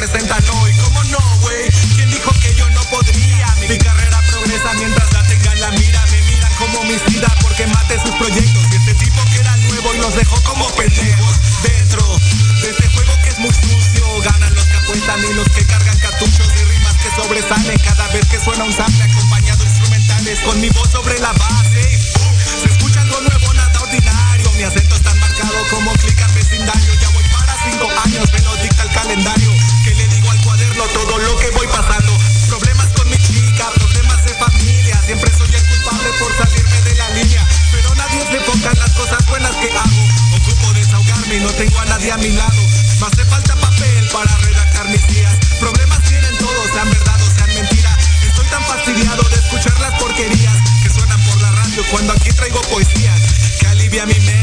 Presentan 0.00 0.42
hoy. 0.56 0.72
¿Cómo 0.82 1.04
no, 1.04 1.20
güey? 1.42 1.68
¿Quién 1.94 2.08
dijo 2.10 2.32
que 2.40 2.54
yo 2.54 2.68
no 2.70 2.80
podría? 2.84 3.46
Mi 3.68 3.76
carrera 3.76 4.22
progresa 4.30 4.72
mientras 4.78 5.12
la 5.12 5.22
tenga 5.24 5.52
en 5.52 5.60
la 5.60 5.70
mira. 5.72 6.02
Me 6.10 6.22
miran 6.22 6.52
como 6.56 6.80
homicida 6.80 7.28
porque 7.42 7.66
maté 7.66 8.00
sus 8.00 8.14
proyectos. 8.16 8.64
Y 8.72 8.76
este 8.76 8.94
tipo 8.94 9.20
que 9.30 9.40
era 9.40 9.54
nuevo 9.58 9.94
y 9.94 9.98
los 9.98 10.14
dejó 10.14 10.40
como 10.42 10.66
pendejos. 10.72 11.36
Dentro 11.62 12.18
de 12.62 12.70
este 12.70 12.88
juego 12.88 13.12
que 13.22 13.28
es 13.28 13.38
muy 13.40 13.52
sucio. 13.52 14.20
Ganan 14.24 14.54
los 14.54 14.64
que 14.64 14.76
apuestan 14.78 15.20
y 15.20 15.34
los 15.34 15.48
que 15.50 15.66
cargan 15.66 15.98
cartuchos 15.98 16.48
de 16.48 16.64
rimas 16.64 16.94
que 16.96 17.10
sobresalen 17.20 17.78
cada 17.80 18.08
vez 18.08 18.24
que 18.26 18.40
suena 18.40 18.64
un 18.64 18.72
sample 18.72 19.04
acompañado 19.04 19.58
de 19.58 19.68
instrumentales 19.68 20.38
con 20.40 20.60
mi 20.62 20.70
voz 20.70 20.90
sobre 20.90 21.18
la 21.18 21.32
base. 21.34 21.80
Y 21.92 21.96
¡pum! 22.16 22.32
Se 22.62 22.68
escucha 22.72 23.02
algo 23.02 23.20
nuevo, 23.20 23.52
nada 23.52 23.80
ordinario. 23.80 24.50
Mi 24.52 24.62
acento 24.62 24.94
es 24.94 25.02
tan 25.02 25.18
marcado 25.20 25.52
como 25.68 25.92
clic 25.92 26.18
en 26.20 26.34
vecindario. 26.34 26.94
Ya 26.94 27.08
voy 27.10 27.24
para 27.24 27.39
cinco 27.64 27.88
años, 28.04 28.24
me 28.32 28.40
lo 28.40 28.56
dicta 28.56 28.82
el 28.82 28.90
calendario. 28.90 29.50
Que 29.84 29.94
le 29.94 30.08
digo 30.08 30.30
al 30.30 30.40
cuaderno 30.42 30.84
todo 30.94 31.18
lo 31.18 31.36
que 31.38 31.50
voy 31.50 31.66
pasando. 31.68 32.12
Problemas 32.48 32.88
con 32.96 33.08
mi 33.08 33.18
chica, 33.18 33.70
problemas 33.74 34.24
de 34.24 34.34
familia. 34.34 35.00
Siempre 35.04 35.30
soy 35.36 35.54
el 35.54 35.66
culpable 35.66 36.08
por 36.18 36.36
salirme 36.36 36.80
de 36.82 36.94
la 36.94 37.10
línea. 37.10 37.48
Pero 37.72 37.94
nadie 37.94 38.20
se 38.26 38.36
enfoca 38.36 38.70
en 38.72 38.78
las 38.78 38.90
cosas 38.92 39.26
buenas 39.26 39.54
que 39.56 39.70
hago. 39.70 40.02
Ocupo 40.36 40.72
desahogarme 40.74 41.36
y 41.36 41.40
no 41.40 41.50
tengo 41.50 41.78
a 41.80 41.84
nadie 41.86 42.12
a 42.12 42.16
mi 42.16 42.30
lado. 42.30 42.62
Me 43.00 43.06
hace 43.06 43.24
falta 43.24 43.54
papel 43.56 44.08
para 44.12 44.36
redactar 44.38 44.88
mis 44.88 45.06
días. 45.08 45.34
Problemas 45.58 46.02
tienen 46.04 46.36
todos, 46.38 46.66
sean 46.72 46.90
verdad 46.90 47.20
o 47.20 47.30
sean 47.34 47.54
mentira. 47.54 47.96
Estoy 48.22 48.46
tan 48.46 48.62
fastidiado 48.64 49.22
de 49.22 49.36
escuchar 49.36 49.78
las 49.80 49.98
porquerías 49.98 50.56
que 50.82 50.90
suenan 50.90 51.20
por 51.24 51.40
la 51.40 51.50
radio 51.50 51.84
cuando 51.90 52.12
aquí 52.12 52.30
traigo 52.30 52.60
poesía. 52.62 53.14
Que 53.58 53.66
alivia 53.66 54.06
mi 54.06 54.18
mente, 54.20 54.39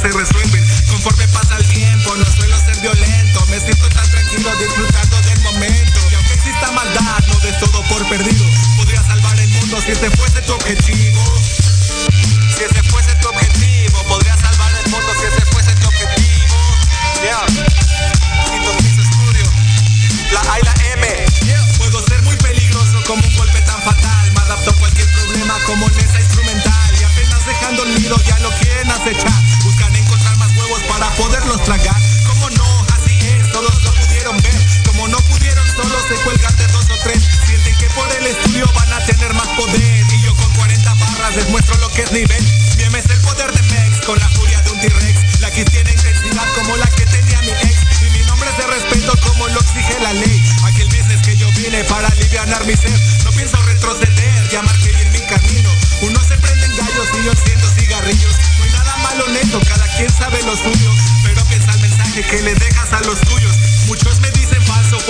se 0.00 0.08
resuelven. 0.08 0.64
Conforme 0.88 1.28
pasa 1.28 1.56
el 1.58 1.66
tiempo, 1.68 2.16
no 2.16 2.24
suelo 2.24 2.56
ser 2.58 2.80
violento. 2.80 3.46
Me 3.46 3.60
siento 3.60 3.88
tan 3.90 4.08
tranquilo 4.10 4.50
disfrutando 4.56 5.20
del 5.20 5.40
momento. 5.40 6.00
Y 6.10 6.14
aunque 6.14 6.34
exista 6.34 6.70
maldad, 6.72 7.24
no 7.28 7.38
des 7.40 7.58
todo 7.58 7.82
por 7.84 8.08
perdido. 8.08 8.44
Podría 8.76 9.02
salvar 9.02 9.38
el 9.38 9.48
mundo 9.48 9.80
si 9.84 9.92
ese 9.92 10.10
fuese 10.12 10.40
tu 10.42 10.52
objetivo. 10.54 11.09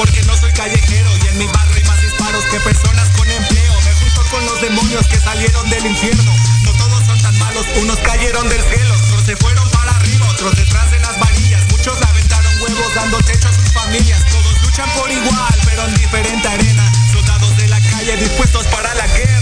Porque 0.00 0.22
no 0.22 0.34
soy 0.34 0.50
callejero. 0.52 1.10
Y 1.24 1.28
en 1.28 1.38
mi 1.38 1.46
barrio 1.46 1.76
hay 1.76 1.84
más 1.84 2.00
disparos 2.00 2.44
que 2.46 2.58
personas 2.60 3.10
con 3.10 3.30
empleo. 3.30 3.74
Me 3.84 3.92
junto 3.92 4.22
con 4.30 4.46
los 4.46 4.60
demonios 4.62 5.06
que 5.06 5.20
salieron 5.20 5.68
del 5.68 5.84
infierno. 5.84 6.32
No 6.64 6.72
todos 6.72 7.04
son 7.04 7.18
tan 7.20 7.38
malos, 7.38 7.66
unos 7.76 7.98
cayeron 7.98 8.48
del 8.48 8.62
cielo. 8.62 8.94
Otros 8.94 9.24
se 9.24 9.36
fueron 9.36 9.68
para 9.70 9.92
arriba, 9.92 10.26
otros 10.30 10.56
detrás 10.56 10.90
de 10.90 11.00
las 11.00 11.18
varillas. 11.18 11.62
Muchos 11.70 12.00
aventaron 12.00 12.52
huevos 12.62 12.94
dando 12.94 13.18
techo 13.18 13.48
a 13.48 13.52
sus 13.52 13.72
familias. 13.72 14.24
Todos 14.30 14.62
luchan 14.62 14.88
por 14.96 15.10
igual, 15.10 15.54
pero 15.66 15.84
en 15.84 15.94
diferente 15.94 16.48
arena. 16.48 16.92
Soldados 17.12 17.54
de 17.58 17.68
la 17.68 17.80
calle 17.80 18.16
dispuestos 18.16 18.66
para 18.68 18.94
la 18.94 19.06
guerra. 19.06 19.39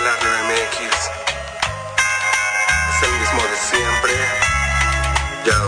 MX. 0.00 0.80
Es 2.88 3.02
el 3.04 3.12
mismo 3.20 3.42
de 3.42 3.56
siempre. 3.68 4.12
Yo. 5.44 5.58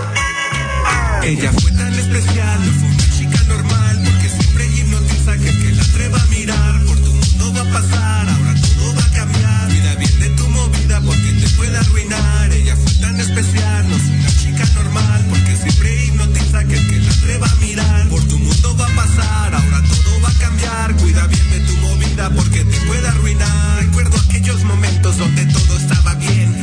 Ella 1.22 1.53
fue 1.61 1.70
tan 1.72 1.93
especial, 1.93 2.64
no 2.64 2.72
fue 2.80 2.89
una 2.89 3.11
chica 3.11 3.43
normal, 3.47 4.01
porque 4.03 4.28
siempre 4.30 4.66
hipnotiza 4.68 5.37
que 5.37 5.49
el 5.51 5.62
que 5.62 5.72
la 5.72 5.83
atreva 5.83 6.18
a 6.18 6.26
mirar. 6.28 6.85
Por 6.87 6.97
tu 6.97 7.12
mundo 7.12 7.53
va 7.53 7.61
a 7.61 7.72
pasar, 7.74 8.28
ahora 8.30 8.55
todo 8.55 8.95
va 8.95 9.05
a 9.05 9.11
cambiar. 9.11 9.68
Cuida 9.68 9.95
bien 9.97 10.18
de 10.18 10.30
tu 10.30 10.49
movida 10.49 11.01
porque 11.03 11.33
te 11.33 11.49
puede 11.51 11.76
arruinar. 11.76 12.53
Ella 12.53 12.76
fue 12.76 12.93
tan 13.03 13.20
especial, 13.20 13.91
no 13.91 13.99
fue 13.99 14.16
una 14.16 14.28
chica 14.28 14.41
normal, 14.74 15.26
porque 15.28 15.57
siempre 15.57 16.05
hipnotiza 16.07 16.64
que 16.64 16.74
el 16.76 16.86
que 16.86 17.00
la 17.00 17.12
atreva 17.12 17.46
a 17.48 17.55
mirar. 17.57 18.09
Por 18.09 18.22
tu 18.24 18.38
mundo 18.38 18.76
va 18.76 18.86
a 18.86 18.94
pasar, 18.94 19.55
ahora 19.55 19.82
todo 19.82 20.20
va 20.22 20.28
a 20.28 20.34
cambiar. 20.34 20.94
Cuida 20.96 21.26
bien 21.26 21.50
de 21.50 21.61
tu 21.61 21.76
movida 21.78 22.30
porque 22.30 22.64
te 22.64 22.80
puede 22.86 23.09
arruinar. 23.09 23.78
Recuerdo 23.78 24.18
aquellos 24.18 24.62
momentos 24.64 25.18
donde 25.18 25.46
todo 25.46 25.76
estaba 25.76 26.14
bien. 26.16 26.55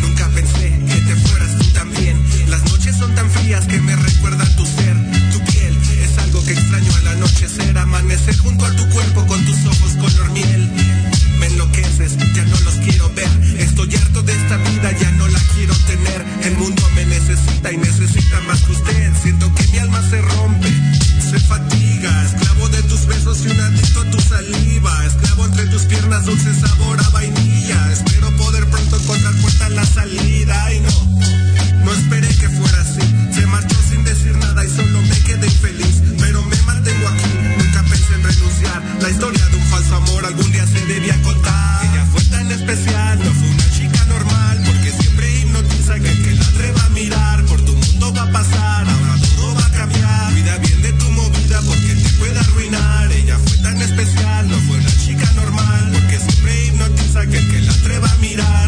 Nunca 0.00 0.28
pensé 0.30 0.78
que 0.86 0.96
te 0.96 1.16
fueras 1.16 1.58
tú 1.58 1.64
también. 1.72 2.22
Las 2.48 2.64
noches 2.64 2.96
son 2.96 3.14
tan 3.14 3.30
frías 3.30 3.66
que 3.66 3.80
me 3.80 3.94
recuerdan 3.94 4.56
tu 4.56 4.66
ser, 4.66 4.96
que 6.44 6.52
extraño 6.52 6.94
al 6.94 7.08
anochecer, 7.08 7.78
amanecer 7.78 8.36
junto 8.38 8.64
a 8.64 8.76
tu 8.76 8.88
cuerpo 8.90 9.26
con 9.26 9.44
tus 9.44 9.64
ojos 9.66 9.92
color 10.00 10.30
miel. 10.32 10.70
Me 11.38 11.46
enloqueces, 11.46 12.16
ya 12.34 12.44
no 12.44 12.60
los 12.60 12.74
quiero 12.84 13.08
ver. 13.14 13.28
Estoy 13.58 13.94
harto 13.96 14.22
de 14.22 14.32
esta 14.32 14.56
vida, 14.56 14.92
ya 14.92 15.10
no 15.12 15.26
la 15.28 15.40
quiero 15.54 15.74
tener. 15.86 16.24
El 16.44 16.56
mundo 16.56 16.82
me 16.94 17.06
necesita 17.06 17.72
y 17.72 17.76
necesita 17.76 18.40
más 18.46 18.60
que 18.62 18.72
usted. 18.72 19.12
Siento 19.22 19.52
que 19.54 19.66
mi 19.68 19.78
alma 19.78 20.02
se 20.08 20.20
rompe, 20.20 20.68
se 21.30 21.38
fatiga. 21.40 22.24
Esclavo 22.24 22.68
de 22.68 22.82
tus 22.84 23.06
besos 23.06 23.44
y 23.44 23.48
un 23.48 23.60
adicto 23.60 24.00
a 24.00 24.10
tu 24.10 24.20
saliva. 24.20 25.06
Esclavo 25.06 25.46
entre 25.46 25.66
tus 25.66 25.82
piernas, 25.82 26.26
dulce 26.26 26.54
sabor 26.54 26.98
a 27.00 27.08
vainilla. 27.10 27.92
Espero 27.92 28.36
poder 28.36 28.68
pronto 28.68 28.96
encontrar 28.96 29.34
puerta 29.36 29.66
a 29.66 29.70
la 29.70 29.86
salida. 29.86 30.74
Y 30.74 30.80
no, 30.80 31.84
no 31.84 31.92
esperé 31.92 32.28
que 32.28 32.48
fuera 32.48 32.87
decir 34.08 34.36
nada 34.38 34.64
y 34.64 34.68
solo 34.68 35.02
me 35.02 35.18
quedé 35.20 35.46
infeliz. 35.46 36.02
Pero 36.18 36.42
me 36.42 36.56
mantengo 36.62 37.08
aquí, 37.08 37.30
nunca 37.58 37.82
pensé 37.82 38.14
en 38.14 38.22
renunciar. 38.22 38.82
La 39.02 39.10
historia 39.10 39.44
de 39.46 39.56
un 39.56 39.64
falso 39.64 39.96
amor 39.96 40.24
algún 40.24 40.50
día 40.50 40.66
se 40.66 40.84
debía 40.86 41.20
contar. 41.22 41.84
Ella 41.84 42.06
fue 42.12 42.22
tan 42.24 42.50
especial, 42.50 43.18
no 43.18 43.32
fue 43.32 43.48
una 43.48 43.70
chica 43.70 44.04
normal. 44.06 44.62
Porque 44.64 44.90
siempre 44.92 45.40
hipnotiza 45.40 45.94
que 46.00 46.10
el 46.10 46.22
que 46.22 46.34
la 46.34 46.46
atreva 46.46 46.84
a 46.84 46.88
mirar. 46.90 47.44
Por 47.44 47.60
tu 47.64 47.74
mundo 47.74 48.14
va 48.14 48.22
a 48.22 48.32
pasar, 48.32 48.88
ahora 48.88 49.14
todo 49.36 49.54
va 49.54 49.66
a 49.66 49.72
cambiar. 49.72 50.32
Cuida 50.32 50.58
bien 50.58 50.82
de 50.82 50.92
tu 50.92 51.10
movida 51.10 51.60
porque 51.66 51.94
te 51.94 52.08
puede 52.18 52.38
arruinar. 52.38 53.12
Ella 53.12 53.38
fue 53.44 53.56
tan 53.58 53.80
especial, 53.82 54.48
no 54.48 54.58
fue 54.66 54.78
una 54.78 54.96
chica 55.04 55.30
normal. 55.34 55.90
Porque 55.92 56.18
siempre 56.18 56.66
hipnotiza 56.66 57.26
que 57.26 57.38
el 57.38 57.50
que 57.50 57.60
la 57.60 57.72
atreva 57.72 58.10
a 58.10 58.16
mirar. 58.16 58.67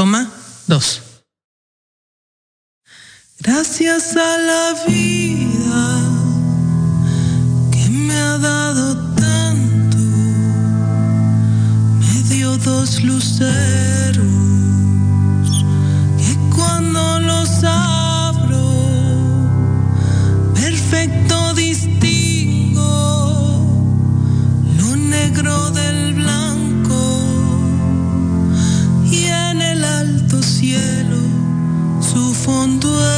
Toma 0.00 0.30
dos. 0.66 1.02
Gracias 3.40 4.16
a 4.16 4.38
la 4.38 4.72
vida 4.88 5.82
que 7.70 7.86
me 7.90 8.18
ha 8.18 8.38
dado 8.38 8.96
tanto, 9.14 9.98
me 11.98 12.22
dio 12.34 12.56
dos 12.56 13.04
luceros 13.04 14.24
que 16.16 16.34
cuando 16.56 17.20
los 17.20 17.62
su 32.80 33.09